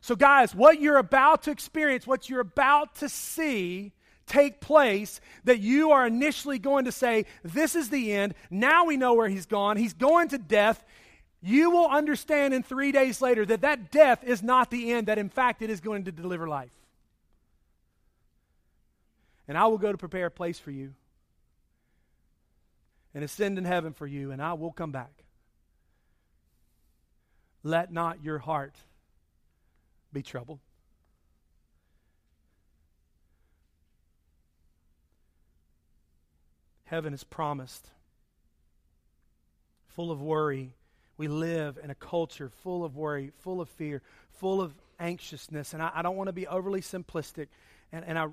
So, 0.00 0.16
guys, 0.16 0.54
what 0.54 0.80
you're 0.80 0.96
about 0.96 1.44
to 1.44 1.50
experience, 1.50 2.06
what 2.06 2.28
you're 2.28 2.40
about 2.40 2.96
to 2.96 3.08
see 3.08 3.92
take 4.26 4.60
place, 4.60 5.20
that 5.44 5.60
you 5.60 5.90
are 5.90 6.06
initially 6.06 6.58
going 6.58 6.86
to 6.86 6.92
say, 6.92 7.26
This 7.44 7.76
is 7.76 7.90
the 7.90 8.12
end. 8.12 8.34
Now 8.50 8.86
we 8.86 8.96
know 8.96 9.14
where 9.14 9.28
he's 9.28 9.46
gone. 9.46 9.76
He's 9.76 9.94
going 9.94 10.28
to 10.28 10.38
death. 10.38 10.82
You 11.42 11.70
will 11.70 11.88
understand 11.88 12.54
in 12.54 12.62
three 12.62 12.92
days 12.92 13.22
later 13.22 13.46
that 13.46 13.60
that 13.60 13.90
death 13.90 14.24
is 14.24 14.42
not 14.42 14.70
the 14.70 14.92
end, 14.92 15.06
that 15.06 15.18
in 15.18 15.28
fact 15.28 15.62
it 15.62 15.70
is 15.70 15.80
going 15.80 16.04
to 16.04 16.12
deliver 16.12 16.48
life 16.48 16.70
and 19.50 19.58
I 19.58 19.66
will 19.66 19.78
go 19.78 19.90
to 19.90 19.98
prepare 19.98 20.26
a 20.26 20.30
place 20.30 20.60
for 20.60 20.70
you 20.70 20.94
and 23.12 23.24
ascend 23.24 23.58
in 23.58 23.64
heaven 23.64 23.92
for 23.92 24.06
you, 24.06 24.30
and 24.30 24.40
I 24.40 24.52
will 24.52 24.70
come 24.70 24.92
back. 24.92 25.24
Let 27.64 27.92
not 27.92 28.22
your 28.22 28.38
heart 28.38 28.76
be 30.12 30.22
troubled. 30.22 30.60
Heaven 36.84 37.12
is 37.12 37.24
promised, 37.24 37.88
full 39.88 40.12
of 40.12 40.22
worry. 40.22 40.76
We 41.16 41.26
live 41.26 41.76
in 41.82 41.90
a 41.90 41.96
culture 41.96 42.50
full 42.62 42.84
of 42.84 42.94
worry, 42.94 43.32
full 43.40 43.60
of 43.60 43.68
fear, 43.70 44.00
full 44.30 44.60
of 44.60 44.72
anxiousness. 45.00 45.74
And 45.74 45.82
I, 45.82 45.90
I 45.92 46.02
don't 46.02 46.16
want 46.16 46.28
to 46.28 46.32
be 46.32 46.46
overly 46.46 46.82
simplistic 46.82 47.48
and, 47.92 48.04
and 48.04 48.18
I, 48.18 48.26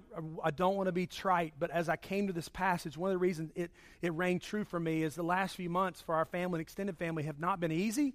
I 0.44 0.52
don't 0.52 0.76
want 0.76 0.88
to 0.88 0.92
be 0.92 1.08
trite, 1.08 1.54
but 1.58 1.72
as 1.72 1.90
I 1.90 1.96
came 1.96 2.28
to 2.28 2.34
this 2.34 2.48
passage, 2.48 2.98
one 2.98 3.10
of 3.10 3.16
the 3.16 3.20
reasons 3.20 3.52
it, 3.56 3.72
it 4.02 4.14
rang 4.14 4.40
true 4.40 4.64
for 4.64 4.80
me 4.80 5.04
is 5.04 5.16
the 5.16 5.24
last 5.24 5.56
few 5.56 5.70
months 5.70 6.00
for 6.02 6.16
our 6.16 6.26
family 6.26 6.58
and 6.58 6.62
extended 6.62 6.98
family 6.98 7.24
have 7.24 7.40
not 7.40 7.60
been 7.60 7.72
easy. 7.72 8.14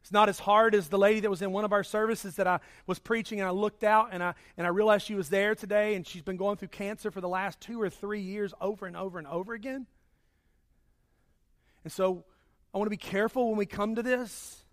It's 0.00 0.10
not 0.10 0.28
as 0.28 0.40
hard 0.40 0.74
as 0.74 0.88
the 0.88 0.98
lady 0.98 1.20
that 1.20 1.30
was 1.30 1.42
in 1.42 1.52
one 1.52 1.64
of 1.64 1.72
our 1.72 1.84
services 1.84 2.34
that 2.36 2.48
I 2.48 2.58
was 2.88 2.98
preaching 2.98 3.38
and 3.38 3.46
I 3.46 3.52
looked 3.52 3.84
out 3.84 4.08
and 4.10 4.20
I, 4.20 4.34
and 4.56 4.66
I 4.66 4.70
realized 4.70 5.06
she 5.06 5.14
was 5.14 5.28
there 5.28 5.54
today 5.54 5.94
and 5.94 6.04
she's 6.04 6.22
been 6.22 6.36
going 6.36 6.56
through 6.56 6.68
cancer 6.68 7.12
for 7.12 7.20
the 7.20 7.28
last 7.28 7.60
two 7.60 7.80
or 7.80 7.88
three 7.88 8.20
years 8.20 8.52
over 8.60 8.86
and 8.86 8.96
over 8.96 9.18
and 9.18 9.28
over 9.28 9.54
again. 9.54 9.86
And 11.84 11.92
so 11.92 12.24
I 12.74 12.78
want 12.78 12.86
to 12.86 12.90
be 12.90 12.96
careful 12.96 13.48
when 13.48 13.58
we 13.58 13.66
come 13.66 13.94
to 13.94 14.02
this 14.02 14.64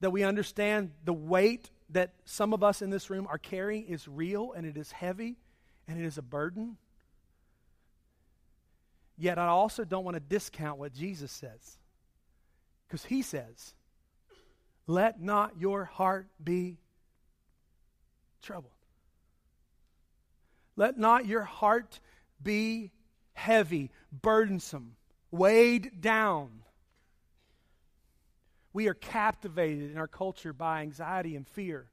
that 0.00 0.10
we 0.10 0.24
understand 0.24 0.90
the 1.04 1.12
weight 1.12 1.70
that 1.94 2.12
some 2.24 2.52
of 2.52 2.62
us 2.62 2.82
in 2.82 2.90
this 2.90 3.08
room 3.08 3.26
are 3.30 3.38
carrying 3.38 3.86
is 3.86 4.06
real 4.06 4.52
and 4.52 4.66
it 4.66 4.76
is 4.76 4.90
heavy 4.90 5.36
and 5.86 5.98
it 5.98 6.04
is 6.04 6.18
a 6.18 6.22
burden. 6.22 6.76
Yet 9.16 9.38
I 9.38 9.46
also 9.46 9.84
don't 9.84 10.04
want 10.04 10.16
to 10.16 10.20
discount 10.20 10.78
what 10.78 10.92
Jesus 10.92 11.30
says. 11.30 11.78
Because 12.86 13.04
he 13.04 13.22
says, 13.22 13.74
let 14.88 15.20
not 15.20 15.52
your 15.58 15.84
heart 15.84 16.26
be 16.42 16.78
troubled. 18.42 18.72
Let 20.76 20.98
not 20.98 21.26
your 21.26 21.44
heart 21.44 22.00
be 22.42 22.90
heavy, 23.34 23.92
burdensome, 24.10 24.96
weighed 25.30 26.00
down. 26.00 26.63
We 28.74 28.88
are 28.88 28.94
captivated 28.94 29.92
in 29.92 29.96
our 29.96 30.08
culture 30.08 30.52
by 30.52 30.82
anxiety 30.82 31.36
and 31.36 31.48
fear. 31.48 31.86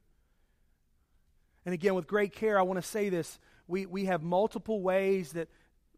And 1.64 1.72
again, 1.72 1.94
with 1.94 2.08
great 2.08 2.32
care, 2.34 2.58
I 2.58 2.62
want 2.62 2.82
to 2.82 2.86
say 2.86 3.08
this. 3.08 3.38
We, 3.68 3.86
we 3.86 4.06
have 4.06 4.22
multiple 4.22 4.82
ways 4.82 5.32
that 5.32 5.48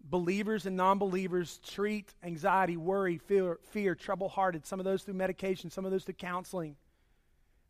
believers 0.03 0.67
and 0.67 0.77
non 0.77 0.99
believers 0.99 1.59
treat 1.67 2.13
anxiety, 2.23 2.77
worry, 2.77 3.17
fear, 3.17 3.59
fear 3.71 3.95
trouble 3.95 4.29
hearted. 4.29 4.67
Some 4.67 4.79
of 4.79 4.85
those 4.85 5.03
through 5.03 5.15
medication, 5.15 5.71
some 5.71 5.87
of 5.87 5.91
those 5.91 6.05
through 6.05 6.15
counseling. 6.15 6.77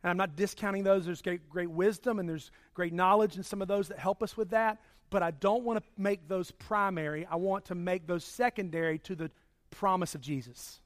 And 0.03 0.09
I'm 0.09 0.17
not 0.17 0.35
discounting 0.35 0.83
those. 0.83 1.05
There's 1.05 1.21
great, 1.21 1.49
great 1.49 1.71
wisdom 1.71 2.19
and 2.19 2.27
there's 2.27 2.51
great 2.73 2.93
knowledge 2.93 3.37
in 3.37 3.43
some 3.43 3.61
of 3.61 3.69
those 3.69 3.87
that 3.87 3.97
help 3.97 4.21
us 4.21 4.35
with 4.35 4.49
that. 4.49 4.81
But 5.09 5.23
I 5.23 5.31
don't 5.31 5.63
want 5.63 5.81
to 5.81 6.01
make 6.01 6.27
those 6.27 6.51
primary. 6.51 7.25
I 7.25 7.37
want 7.37 7.65
to 7.65 7.75
make 7.75 8.07
those 8.07 8.25
secondary 8.25 8.99
to 8.99 9.15
the 9.15 9.31
promise 9.71 10.15
of 10.15 10.21
Jesus. 10.21 10.81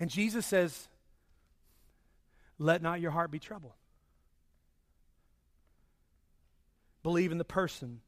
And 0.00 0.10
Jesus 0.10 0.46
says, 0.46 0.88
Let 2.58 2.82
not 2.82 3.00
your 3.00 3.10
heart 3.10 3.30
be 3.30 3.38
troubled. 3.38 3.72
Believe 7.02 7.32
in 7.32 7.38
the 7.38 7.44
person. 7.44 8.00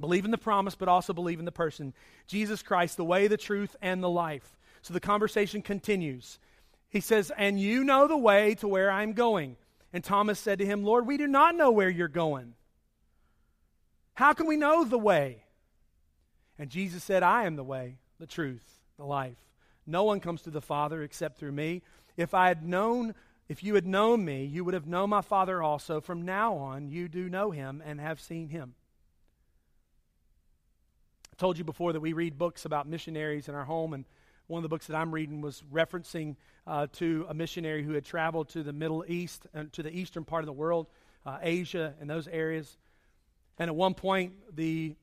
Believe 0.00 0.24
in 0.24 0.30
the 0.30 0.38
promise, 0.38 0.74
but 0.74 0.88
also 0.88 1.12
believe 1.12 1.38
in 1.38 1.44
the 1.44 1.52
person. 1.52 1.92
Jesus 2.26 2.62
Christ, 2.62 2.96
the 2.96 3.04
way, 3.04 3.26
the 3.26 3.36
truth, 3.36 3.74
and 3.82 4.02
the 4.02 4.08
life. 4.08 4.56
So 4.82 4.94
the 4.94 5.00
conversation 5.00 5.60
continues. 5.60 6.38
He 6.88 7.00
says, 7.00 7.32
And 7.36 7.58
you 7.60 7.82
know 7.82 8.06
the 8.06 8.16
way 8.16 8.54
to 8.56 8.68
where 8.68 8.90
I'm 8.90 9.12
going. 9.12 9.56
And 9.92 10.04
Thomas 10.04 10.38
said 10.38 10.58
to 10.58 10.66
him, 10.66 10.84
Lord, 10.84 11.06
we 11.06 11.16
do 11.16 11.26
not 11.26 11.54
know 11.54 11.70
where 11.70 11.88
you're 11.88 12.08
going. 12.08 12.54
How 14.14 14.32
can 14.34 14.46
we 14.46 14.56
know 14.56 14.84
the 14.84 14.98
way? 14.98 15.44
And 16.58 16.70
Jesus 16.70 17.02
said, 17.04 17.22
I 17.22 17.44
am 17.44 17.56
the 17.56 17.64
way, 17.64 17.98
the 18.18 18.26
truth, 18.26 18.64
the 18.96 19.04
life. 19.04 19.38
No 19.88 20.04
one 20.04 20.20
comes 20.20 20.42
to 20.42 20.50
the 20.50 20.60
Father 20.60 21.02
except 21.02 21.38
through 21.38 21.52
me. 21.52 21.80
If 22.18 22.34
I 22.34 22.48
had 22.48 22.62
known, 22.62 23.14
if 23.48 23.64
you 23.64 23.74
had 23.74 23.86
known 23.86 24.22
me, 24.22 24.44
you 24.44 24.62
would 24.62 24.74
have 24.74 24.86
known 24.86 25.08
my 25.08 25.22
Father 25.22 25.62
also. 25.62 26.02
From 26.02 26.26
now 26.26 26.56
on, 26.56 26.90
you 26.90 27.08
do 27.08 27.30
know 27.30 27.50
him 27.50 27.82
and 27.84 27.98
have 27.98 28.20
seen 28.20 28.50
him. 28.50 28.74
I 31.32 31.36
told 31.38 31.56
you 31.56 31.64
before 31.64 31.94
that 31.94 32.00
we 32.00 32.12
read 32.12 32.36
books 32.36 32.66
about 32.66 32.86
missionaries 32.86 33.48
in 33.48 33.54
our 33.54 33.64
home, 33.64 33.94
and 33.94 34.04
one 34.46 34.58
of 34.58 34.62
the 34.62 34.68
books 34.68 34.88
that 34.88 34.96
I'm 34.96 35.10
reading 35.10 35.40
was 35.40 35.62
referencing 35.72 36.36
uh, 36.66 36.88
to 36.94 37.24
a 37.30 37.34
missionary 37.34 37.82
who 37.82 37.92
had 37.94 38.04
traveled 38.04 38.50
to 38.50 38.62
the 38.62 38.74
Middle 38.74 39.06
East 39.08 39.46
and 39.54 39.72
to 39.72 39.82
the 39.82 39.90
eastern 39.90 40.24
part 40.24 40.42
of 40.42 40.46
the 40.46 40.52
world, 40.52 40.86
uh, 41.24 41.38
Asia, 41.40 41.94
and 41.98 42.10
those 42.10 42.28
areas. 42.28 42.76
And 43.58 43.68
at 43.68 43.74
one 43.74 43.94
point, 43.94 44.34
the 44.54 44.96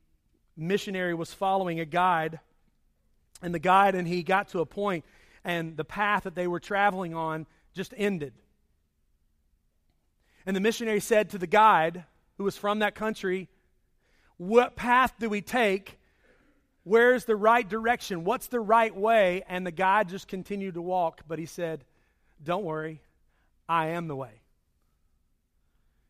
missionary 0.56 1.14
was 1.14 1.34
following 1.34 1.80
a 1.80 1.84
guide, 1.84 2.38
and 3.42 3.54
the 3.54 3.58
guide, 3.58 3.94
and 3.94 4.06
he 4.06 4.22
got 4.22 4.48
to 4.48 4.60
a 4.60 4.66
point, 4.66 5.04
and 5.44 5.76
the 5.76 5.84
path 5.84 6.24
that 6.24 6.34
they 6.34 6.46
were 6.46 6.60
traveling 6.60 7.14
on 7.14 7.46
just 7.74 7.94
ended. 7.96 8.32
And 10.44 10.54
the 10.54 10.60
missionary 10.60 11.00
said 11.00 11.30
to 11.30 11.38
the 11.38 11.46
guide, 11.46 12.04
who 12.38 12.44
was 12.44 12.56
from 12.56 12.80
that 12.80 12.94
country, 12.94 13.48
What 14.36 14.76
path 14.76 15.14
do 15.18 15.28
we 15.28 15.40
take? 15.40 15.98
Where's 16.84 17.24
the 17.24 17.34
right 17.34 17.68
direction? 17.68 18.24
What's 18.24 18.46
the 18.46 18.60
right 18.60 18.94
way? 18.94 19.42
And 19.48 19.66
the 19.66 19.72
guide 19.72 20.08
just 20.08 20.28
continued 20.28 20.74
to 20.74 20.82
walk, 20.82 21.22
but 21.26 21.38
he 21.38 21.46
said, 21.46 21.84
Don't 22.42 22.64
worry, 22.64 23.02
I 23.68 23.88
am 23.88 24.06
the 24.06 24.16
way. 24.16 24.40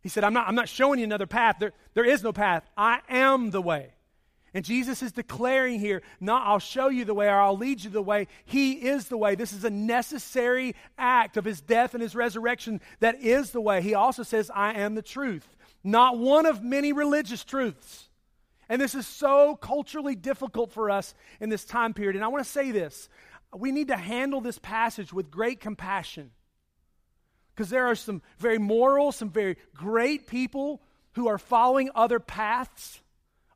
He 0.03 0.09
said, 0.09 0.23
I'm 0.23 0.35
not, 0.35 0.47
I'm 0.47 0.55
not 0.55 0.69
showing 0.69 1.01
you 1.01 1.05
another 1.05 1.27
path. 1.27 1.57
There, 1.59 1.73
there 1.95 2.05
is 2.05 2.23
no 2.23 2.33
path. 2.33 2.65
I 2.77 3.01
am 3.09 3.51
the 3.51 3.63
way. 3.63 3.96
And 4.57 4.65
Jesus 4.65 5.03
is 5.03 5.13
declaring 5.13 5.81
here, 5.81 6.01
not 6.19 6.47
I'll 6.47 6.59
show 6.59 6.89
you 6.89 7.05
the 7.05 7.13
way 7.13 7.29
or 7.29 7.39
I'll 7.39 7.59
lead 7.59 7.85
you 7.85 7.91
the 7.91 8.01
way. 8.01 8.27
He 8.47 8.73
is 8.73 9.09
the 9.09 9.19
way. 9.19 9.35
This 9.35 9.53
is 9.53 9.65
a 9.67 9.71
necessary 9.71 10.75
act 10.97 11.37
of 11.37 11.45
his 11.45 11.61
death 11.61 11.93
and 11.93 12.03
his 12.03 12.15
resurrection 12.15 12.81
that 13.01 13.21
is 13.21 13.51
the 13.51 13.61
way. 13.61 13.83
He 13.83 13.93
also 13.93 14.23
says, 14.23 14.51
I 14.55 14.73
am 14.73 14.95
the 14.95 15.03
truth. 15.03 15.47
Not 15.85 16.17
one 16.17 16.47
of 16.47 16.63
many 16.63 16.95
religious 16.95 17.45
truths. 17.45 18.09
And 18.71 18.81
this 18.81 18.95
is 18.95 19.07
so 19.07 19.57
culturally 19.57 20.15
difficult 20.15 20.73
for 20.73 20.91
us 20.91 21.15
in 21.39 21.51
this 21.51 21.67
time 21.67 21.93
period. 21.93 22.17
And 22.17 22.25
I 22.25 22.29
want 22.29 22.43
to 22.43 22.51
say 22.51 22.71
this 22.71 23.11
we 23.55 23.73
need 23.73 23.89
to 23.89 23.97
handle 23.99 24.41
this 24.41 24.59
passage 24.59 25.13
with 25.13 25.31
great 25.31 25.61
compassion. 25.61 26.31
Because 27.55 27.69
there 27.69 27.89
are 27.89 27.95
some 27.95 28.23
very 28.39 28.57
moral, 28.57 29.13
some 29.13 29.29
very 29.29 29.59
great 29.75 30.27
people 30.27 30.81
who 31.13 31.29
are 31.29 31.37
following 31.37 31.91
other 31.95 32.19
paths, 32.19 33.03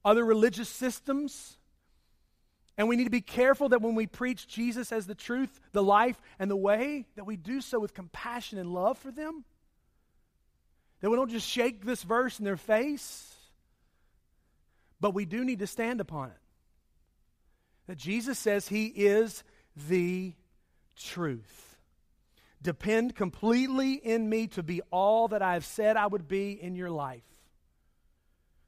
other 0.04 0.24
religious 0.24 0.68
systems. 0.68 1.56
And 2.76 2.88
we 2.88 2.96
need 2.96 3.04
to 3.04 3.10
be 3.10 3.20
careful 3.20 3.70
that 3.70 3.82
when 3.82 3.94
we 3.94 4.06
preach 4.06 4.46
Jesus 4.46 4.92
as 4.92 5.06
the 5.06 5.14
truth, 5.14 5.60
the 5.72 5.82
life, 5.82 6.20
and 6.38 6.50
the 6.50 6.56
way, 6.56 7.06
that 7.16 7.26
we 7.26 7.36
do 7.36 7.60
so 7.60 7.78
with 7.78 7.94
compassion 7.94 8.58
and 8.58 8.72
love 8.72 8.98
for 8.98 9.10
them. 9.10 9.44
That 11.00 11.10
we 11.10 11.16
don't 11.16 11.30
just 11.30 11.48
shake 11.48 11.84
this 11.84 12.02
verse 12.02 12.38
in 12.38 12.44
their 12.44 12.56
face 12.56 13.36
but 15.00 15.14
we 15.14 15.24
do 15.24 15.44
need 15.44 15.60
to 15.60 15.66
stand 15.66 16.00
upon 16.00 16.30
it. 16.30 16.36
That 17.86 17.96
Jesus 17.96 18.38
says 18.38 18.68
he 18.68 18.86
is 18.86 19.42
the 19.88 20.34
truth. 20.96 21.78
Depend 22.62 23.16
completely 23.16 23.94
in 23.94 24.28
me 24.28 24.46
to 24.48 24.62
be 24.62 24.82
all 24.90 25.28
that 25.28 25.40
I 25.40 25.54
have 25.54 25.64
said 25.64 25.96
I 25.96 26.06
would 26.06 26.28
be 26.28 26.52
in 26.52 26.76
your 26.76 26.90
life. 26.90 27.24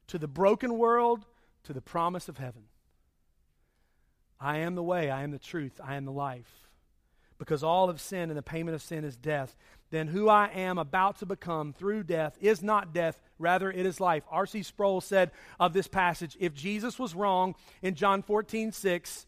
To 0.07 0.17
the 0.17 0.27
broken 0.27 0.77
world, 0.77 1.25
to 1.63 1.73
the 1.73 1.81
promise 1.81 2.29
of 2.29 2.37
heaven. 2.37 2.63
I 4.39 4.57
am 4.57 4.75
the 4.75 4.83
way, 4.83 5.09
I 5.09 5.23
am 5.23 5.31
the 5.31 5.39
truth, 5.39 5.79
I 5.83 5.95
am 5.95 6.05
the 6.05 6.11
life. 6.11 6.69
Because 7.37 7.63
all 7.63 7.89
of 7.89 7.99
sin 7.99 8.29
and 8.29 8.37
the 8.37 8.43
payment 8.43 8.75
of 8.75 8.81
sin 8.81 9.03
is 9.03 9.15
death 9.15 9.55
then 9.93 10.07
who 10.07 10.27
I 10.27 10.47
am 10.47 10.79
about 10.79 11.19
to 11.19 11.27
become 11.27 11.71
through 11.71 12.05
death 12.05 12.35
is 12.41 12.63
not 12.63 12.95
death, 12.95 13.19
rather 13.37 13.71
it 13.71 13.85
is 13.85 13.99
life. 13.99 14.23
R.C. 14.27 14.63
Sproul 14.63 15.01
said 15.01 15.29
of 15.59 15.71
this 15.71 15.87
passage 15.87 16.35
if 16.39 16.55
Jesus 16.55 16.97
was 16.97 17.13
wrong 17.13 17.53
in 17.83 17.93
John 17.93 18.23
14, 18.23 18.71
6, 18.71 19.27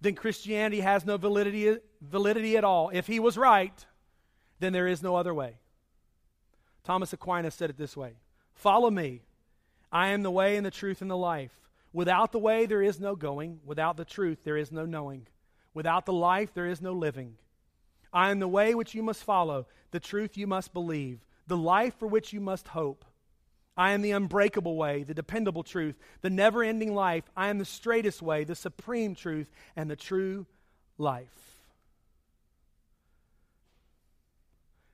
then 0.00 0.16
Christianity 0.16 0.80
has 0.80 1.06
no 1.06 1.16
validity, 1.16 1.76
validity 2.00 2.56
at 2.56 2.64
all. 2.64 2.90
If 2.92 3.06
he 3.06 3.20
was 3.20 3.38
right, 3.38 3.86
then 4.58 4.72
there 4.72 4.88
is 4.88 5.00
no 5.00 5.14
other 5.14 5.32
way. 5.32 5.58
Thomas 6.82 7.12
Aquinas 7.12 7.54
said 7.54 7.70
it 7.70 7.78
this 7.78 7.96
way 7.96 8.14
Follow 8.52 8.90
me. 8.90 9.22
I 9.92 10.08
am 10.08 10.22
the 10.22 10.30
way 10.30 10.56
and 10.56 10.64
the 10.64 10.70
truth 10.70 11.02
and 11.02 11.10
the 11.10 11.16
life. 11.16 11.52
Without 11.92 12.32
the 12.32 12.38
way, 12.38 12.66
there 12.66 12.82
is 12.82 13.00
no 13.00 13.16
going. 13.16 13.60
Without 13.64 13.96
the 13.96 14.04
truth, 14.04 14.44
there 14.44 14.56
is 14.56 14.70
no 14.70 14.86
knowing. 14.86 15.26
Without 15.74 16.06
the 16.06 16.12
life, 16.12 16.54
there 16.54 16.66
is 16.66 16.80
no 16.80 16.92
living. 16.92 17.36
I 18.12 18.30
am 18.30 18.38
the 18.38 18.48
way 18.48 18.74
which 18.74 18.94
you 18.94 19.02
must 19.02 19.24
follow, 19.24 19.66
the 19.90 20.00
truth 20.00 20.36
you 20.36 20.46
must 20.46 20.72
believe, 20.72 21.20
the 21.46 21.56
life 21.56 21.94
for 21.98 22.06
which 22.06 22.32
you 22.32 22.40
must 22.40 22.68
hope. 22.68 23.04
I 23.76 23.92
am 23.92 24.02
the 24.02 24.10
unbreakable 24.10 24.76
way, 24.76 25.04
the 25.04 25.14
dependable 25.14 25.62
truth, 25.62 25.96
the 26.20 26.30
never 26.30 26.62
ending 26.62 26.94
life. 26.94 27.24
I 27.36 27.48
am 27.48 27.58
the 27.58 27.64
straightest 27.64 28.20
way, 28.20 28.44
the 28.44 28.54
supreme 28.54 29.14
truth, 29.14 29.50
and 29.76 29.90
the 29.90 29.96
true 29.96 30.46
life. 30.98 31.28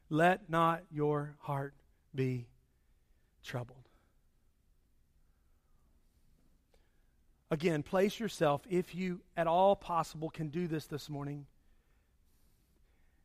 Let 0.09 0.49
not 0.49 0.83
your 0.91 1.37
heart 1.41 1.75
be 2.15 2.47
troubled. 3.43 3.86
Again, 7.51 7.83
place 7.83 8.19
yourself, 8.19 8.63
if 8.69 8.95
you 8.95 9.21
at 9.37 9.47
all 9.47 9.77
possible 9.77 10.31
can 10.31 10.49
do 10.49 10.67
this 10.67 10.87
this 10.87 11.09
morning 11.09 11.47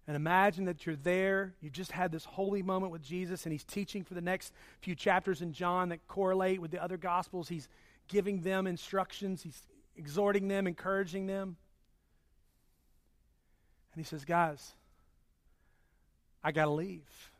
and 0.07 0.15
imagine 0.15 0.65
that 0.65 0.85
you're 0.85 0.95
there. 0.95 1.53
You 1.61 1.69
just 1.69 1.91
had 1.91 2.11
this 2.11 2.25
holy 2.25 2.61
moment 2.61 2.91
with 2.91 3.01
Jesus, 3.01 3.45
and 3.45 3.53
he's 3.53 3.63
teaching 3.63 4.03
for 4.03 4.13
the 4.13 4.21
next 4.21 4.53
few 4.81 4.95
chapters 4.95 5.41
in 5.41 5.53
John 5.53 5.89
that 5.89 6.07
correlate 6.07 6.59
with 6.59 6.71
the 6.71 6.83
other 6.83 6.97
gospels. 6.97 7.47
He's 7.47 7.69
giving 8.07 8.41
them 8.41 8.67
instructions, 8.67 9.41
he's 9.41 9.61
exhorting 9.95 10.47
them, 10.47 10.67
encouraging 10.67 11.27
them. 11.27 11.55
And 13.93 14.03
he 14.03 14.07
says, 14.07 14.25
Guys, 14.25 14.73
I 16.43 16.51
got 16.51 16.65
to 16.65 16.71
leave. 16.71 17.31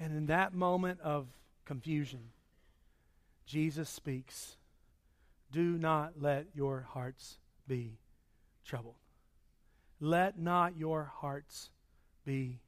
And 0.00 0.16
in 0.16 0.26
that 0.26 0.52
moment 0.52 1.00
of 1.00 1.28
confusion, 1.64 2.20
Jesus 3.52 3.90
speaks 3.90 4.56
Do 5.50 5.76
not 5.76 6.14
let 6.18 6.46
your 6.54 6.86
hearts 6.88 7.36
be 7.68 7.98
troubled. 8.64 8.94
Let 10.00 10.38
not 10.38 10.78
your 10.78 11.12
hearts 11.16 11.68
be 12.24 12.60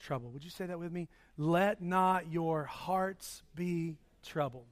troubled. 0.00 0.34
Would 0.34 0.42
you 0.42 0.50
say 0.50 0.66
that 0.66 0.80
with 0.80 0.90
me? 0.90 1.08
Let 1.38 1.80
not 1.80 2.32
your 2.32 2.64
hearts 2.64 3.44
be 3.54 3.96
troubled. 4.24 4.66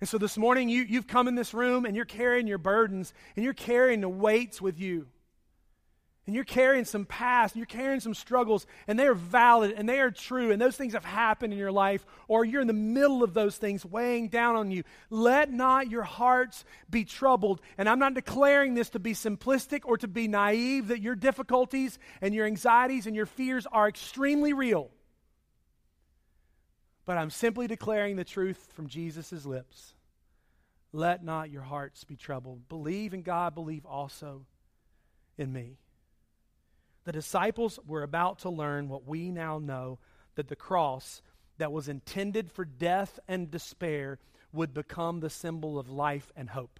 And 0.00 0.08
so 0.08 0.18
this 0.18 0.36
morning, 0.36 0.68
you, 0.68 0.82
you've 0.82 1.06
come 1.06 1.26
in 1.26 1.34
this 1.36 1.54
room 1.54 1.86
and 1.86 1.96
you're 1.96 2.04
carrying 2.04 2.46
your 2.46 2.58
burdens 2.58 3.14
and 3.34 3.46
you're 3.46 3.54
carrying 3.54 4.02
the 4.02 4.10
weights 4.10 4.60
with 4.60 4.78
you 4.78 5.06
and 6.28 6.34
you're 6.34 6.44
carrying 6.44 6.84
some 6.84 7.06
past, 7.06 7.54
and 7.54 7.60
you're 7.60 7.64
carrying 7.64 8.00
some 8.00 8.12
struggles, 8.12 8.66
and 8.86 8.98
they 8.98 9.06
are 9.06 9.14
valid 9.14 9.72
and 9.74 9.88
they 9.88 9.98
are 9.98 10.10
true, 10.10 10.52
and 10.52 10.60
those 10.60 10.76
things 10.76 10.92
have 10.92 11.02
happened 11.02 11.54
in 11.54 11.58
your 11.58 11.72
life, 11.72 12.04
or 12.28 12.44
you're 12.44 12.60
in 12.60 12.66
the 12.66 12.74
middle 12.74 13.22
of 13.22 13.32
those 13.32 13.56
things 13.56 13.82
weighing 13.82 14.28
down 14.28 14.54
on 14.54 14.70
you, 14.70 14.82
let 15.08 15.50
not 15.50 15.90
your 15.90 16.02
hearts 16.02 16.66
be 16.90 17.06
troubled. 17.06 17.62
And 17.78 17.88
I'm 17.88 17.98
not 17.98 18.12
declaring 18.12 18.74
this 18.74 18.90
to 18.90 18.98
be 18.98 19.14
simplistic 19.14 19.80
or 19.84 19.96
to 19.96 20.06
be 20.06 20.28
naive 20.28 20.88
that 20.88 21.00
your 21.00 21.14
difficulties 21.14 21.98
and 22.20 22.34
your 22.34 22.44
anxieties 22.44 23.06
and 23.06 23.16
your 23.16 23.24
fears 23.24 23.66
are 23.72 23.88
extremely 23.88 24.52
real. 24.52 24.90
But 27.06 27.16
I'm 27.16 27.30
simply 27.30 27.68
declaring 27.68 28.16
the 28.16 28.24
truth 28.24 28.68
from 28.74 28.88
Jesus' 28.88 29.46
lips. 29.46 29.94
Let 30.92 31.24
not 31.24 31.48
your 31.48 31.62
hearts 31.62 32.04
be 32.04 32.16
troubled. 32.16 32.68
Believe 32.68 33.14
in 33.14 33.22
God, 33.22 33.54
believe 33.54 33.86
also 33.86 34.44
in 35.38 35.50
me 35.50 35.78
the 37.08 37.12
disciples 37.12 37.78
were 37.86 38.02
about 38.02 38.40
to 38.40 38.50
learn 38.50 38.90
what 38.90 39.08
we 39.08 39.30
now 39.30 39.58
know 39.58 39.98
that 40.34 40.48
the 40.48 40.54
cross 40.54 41.22
that 41.56 41.72
was 41.72 41.88
intended 41.88 42.52
for 42.52 42.66
death 42.66 43.18
and 43.26 43.50
despair 43.50 44.18
would 44.52 44.74
become 44.74 45.20
the 45.20 45.30
symbol 45.30 45.78
of 45.78 45.88
life 45.88 46.30
and 46.36 46.50
hope. 46.50 46.78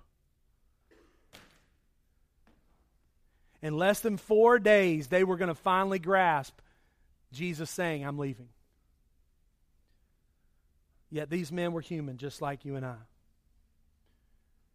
In 3.63 3.79
less 3.79 4.01
than 4.01 4.19
four 4.19 4.59
days, 4.59 5.07
they 5.07 5.25
were 5.25 5.39
going 5.39 5.49
to 5.49 5.55
finally 5.55 5.99
grasp 5.99 6.61
Jesus 7.33 7.71
saying, 7.71 8.05
I'm 8.05 8.19
leaving. 8.19 8.51
Yet 11.11 11.31
these 11.31 11.51
men 11.51 11.73
were 11.73 11.81
human, 11.81 12.19
just 12.19 12.43
like 12.43 12.67
you 12.67 12.77
and 12.77 12.85
I. 12.85 12.97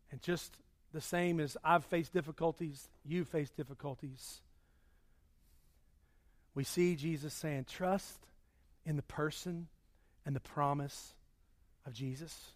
And 0.09 0.19
just 0.19 0.57
the 0.93 0.99
same 0.99 1.39
as 1.39 1.55
I've 1.63 1.85
faced 1.85 2.11
difficulties, 2.11 2.89
you 3.05 3.23
face 3.23 3.51
difficulties 3.51 4.41
we 6.55 6.63
see 6.63 6.95
Jesus 6.95 7.33
saying, 7.33 7.65
Trust 7.69 8.27
in 8.85 8.95
the 8.95 9.03
person 9.03 9.67
and 10.25 10.35
the 10.35 10.41
promise 10.41 11.13
of 11.85 11.93
Jesus. 11.93 12.53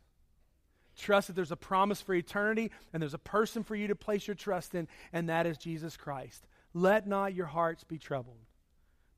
Trust 0.98 1.28
that 1.28 1.36
there's 1.36 1.52
a 1.52 1.58
promise 1.58 2.02
for 2.02 2.14
eternity 2.14 2.72
and 2.92 3.02
there's 3.02 3.14
a 3.14 3.20
person 3.20 3.64
for 3.64 3.76
you 3.76 3.88
to 3.88 3.96
place 3.96 4.28
your 4.28 4.36
trust 4.36 4.74
in, 4.74 4.88
and 5.14 5.30
that 5.30 5.46
is 5.46 5.58
Jesus 5.58 5.96
Christ. 5.96 6.48
Let 6.74 7.08
not 7.08 7.34
your 7.34 7.46
hearts 7.46 7.84
be 7.84 7.98
troubled. 7.98 8.40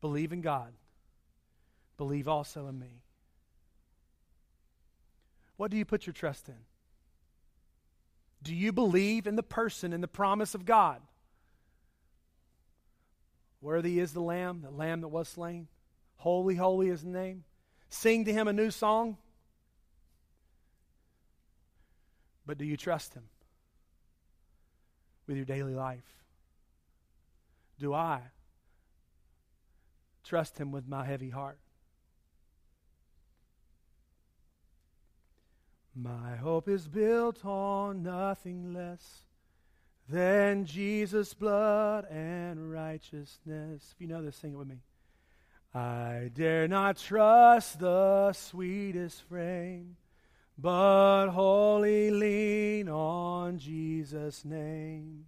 Believe 0.02 0.34
in 0.34 0.42
God. 0.42 0.74
Believe 1.98 2.28
also 2.28 2.68
in 2.68 2.80
me. 2.80 3.02
What 5.58 5.72
do 5.72 5.78
you 5.78 5.86
put 5.86 6.06
your 6.06 6.13
trust 6.13 6.48
in? 6.48 6.56
Do 8.42 8.56
you 8.56 8.72
believe 8.72 9.28
in 9.28 9.36
the 9.36 9.44
person 9.44 9.92
and 9.92 10.02
the 10.02 10.08
promise 10.08 10.56
of 10.56 10.65
God? 10.65 11.02
Worthy 13.62 14.00
is 14.00 14.13
the 14.13 14.22
Lamb, 14.22 14.62
the 14.62 14.72
Lamb 14.72 15.02
that 15.02 15.10
was 15.10 15.28
slain. 15.28 15.67
Holy, 16.17 16.56
holy 16.56 16.89
is 16.89 17.04
the 17.04 17.10
name. 17.10 17.43
Sing 17.89 18.26
to 18.26 18.34
him 18.34 18.48
a 18.48 18.54
new 18.54 18.72
song. 18.72 19.17
But 22.45 22.58
do 22.58 22.65
you 22.65 22.78
trust 22.78 23.13
him 23.13 23.24
with 25.28 25.36
your 25.36 25.45
daily 25.45 25.76
life? 25.76 26.06
Do 27.80 27.93
I 27.93 28.22
trust 30.24 30.58
him 30.58 30.72
with 30.72 30.88
my 30.88 31.06
heavy 31.06 31.30
heart? 31.30 31.60
My 35.95 36.36
hope 36.38 36.69
is 36.69 36.88
built 36.88 37.43
on 37.45 38.04
nothing 38.04 38.74
less 38.74 39.24
than 40.10 40.65
Jesus' 40.65 41.34
blood 41.34 42.06
and 42.10 42.72
righteousness. 42.72 43.93
If 43.93 44.02
you 44.02 44.08
know 44.08 44.24
this, 44.24 44.36
sing 44.38 44.54
it 44.54 44.58
with 44.58 44.67
me. 44.67 44.80
I 45.74 46.32
dare 46.34 46.67
not 46.67 46.98
trust 46.98 47.80
the 47.80 48.34
sweetest 48.34 49.22
frame, 49.30 49.98
but 50.58 51.30
wholly 51.30 52.10
lean 52.10 52.89
on 52.89 53.60
Jesus' 53.60 54.43
name. 54.43 55.26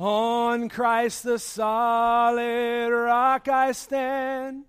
On 0.00 0.68
Christ 0.68 1.22
the 1.22 1.38
solid 1.38 2.88
rock 2.88 3.46
I 3.46 3.70
stand, 3.70 4.64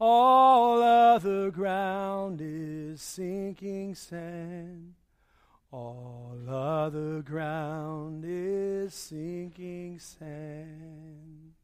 all 0.00 0.82
other 0.82 1.52
ground 1.52 2.40
is 2.42 3.00
sinking 3.00 3.94
sand. 3.94 4.94
All 5.74 6.38
other 6.48 7.20
ground 7.22 8.22
is 8.24 8.94
sinking 8.94 9.98
sand. 9.98 11.54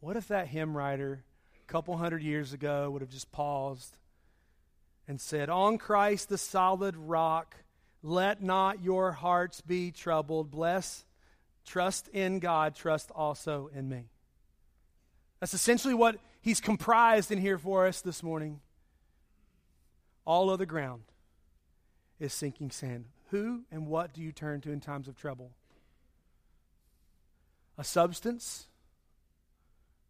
What 0.00 0.16
if 0.16 0.28
that 0.28 0.48
hymn 0.48 0.74
writer 0.74 1.22
a 1.62 1.70
couple 1.70 1.98
hundred 1.98 2.22
years 2.22 2.54
ago 2.54 2.90
would 2.90 3.02
have 3.02 3.10
just 3.10 3.30
paused 3.30 3.98
and 5.06 5.20
said, 5.20 5.50
On 5.50 5.76
Christ 5.76 6.30
the 6.30 6.38
solid 6.38 6.96
rock, 6.96 7.56
let 8.02 8.42
not 8.42 8.82
your 8.82 9.12
hearts 9.12 9.60
be 9.60 9.90
troubled. 9.90 10.50
Bless, 10.50 11.04
trust 11.66 12.08
in 12.08 12.38
God, 12.38 12.74
trust 12.74 13.10
also 13.14 13.68
in 13.74 13.86
me. 13.86 14.04
That's 15.40 15.52
essentially 15.52 15.92
what 15.92 16.16
he's 16.40 16.62
comprised 16.62 17.30
in 17.30 17.36
here 17.36 17.58
for 17.58 17.86
us 17.86 18.00
this 18.00 18.22
morning. 18.22 18.60
All 20.24 20.48
other 20.48 20.64
ground 20.64 21.02
is 22.20 22.32
sinking 22.32 22.70
sand. 22.70 23.06
Who 23.30 23.62
and 23.72 23.86
what 23.86 24.12
do 24.12 24.20
you 24.20 24.30
turn 24.30 24.60
to 24.60 24.70
in 24.70 24.80
times 24.80 25.08
of 25.08 25.16
trouble? 25.16 25.50
A 27.78 27.84
substance 27.84 28.66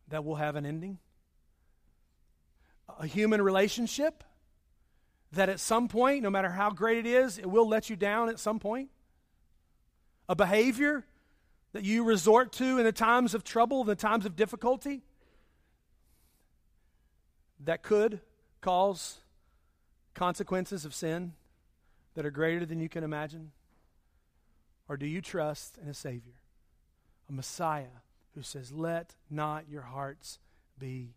that 0.08 0.24
will 0.24 0.36
have 0.36 0.56
an 0.56 0.66
ending? 0.66 0.98
A 2.98 3.06
human 3.06 3.40
relationship 3.40 4.24
that 5.32 5.48
at 5.48 5.60
some 5.60 5.86
point, 5.86 6.22
no 6.22 6.30
matter 6.30 6.50
how 6.50 6.70
great 6.70 6.98
it 6.98 7.06
is, 7.06 7.38
it 7.38 7.48
will 7.48 7.68
let 7.68 7.88
you 7.88 7.94
down 7.94 8.28
at 8.28 8.40
some 8.40 8.58
point? 8.58 8.90
A 10.28 10.34
behavior 10.34 11.04
that 11.72 11.84
you 11.84 12.02
resort 12.02 12.52
to 12.54 12.78
in 12.78 12.84
the 12.84 12.92
times 12.92 13.34
of 13.34 13.44
trouble, 13.44 13.82
in 13.82 13.86
the 13.86 13.94
times 13.94 14.26
of 14.26 14.34
difficulty, 14.34 15.02
that 17.60 17.82
could 17.82 18.20
cause 18.60 19.18
consequences 20.14 20.84
of 20.84 20.92
sin? 20.94 21.34
That 22.20 22.26
are 22.26 22.30
greater 22.30 22.66
than 22.66 22.78
you 22.78 22.88
can 22.90 23.02
imagine? 23.02 23.50
Or 24.90 24.98
do 24.98 25.06
you 25.06 25.22
trust 25.22 25.78
in 25.82 25.88
a 25.88 25.94
Savior, 25.94 26.34
a 27.30 27.32
Messiah 27.32 28.02
who 28.34 28.42
says, 28.42 28.70
Let 28.70 29.14
not 29.30 29.70
your 29.70 29.80
hearts 29.80 30.38
be 30.78 31.14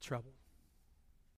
troubled? 0.00 0.41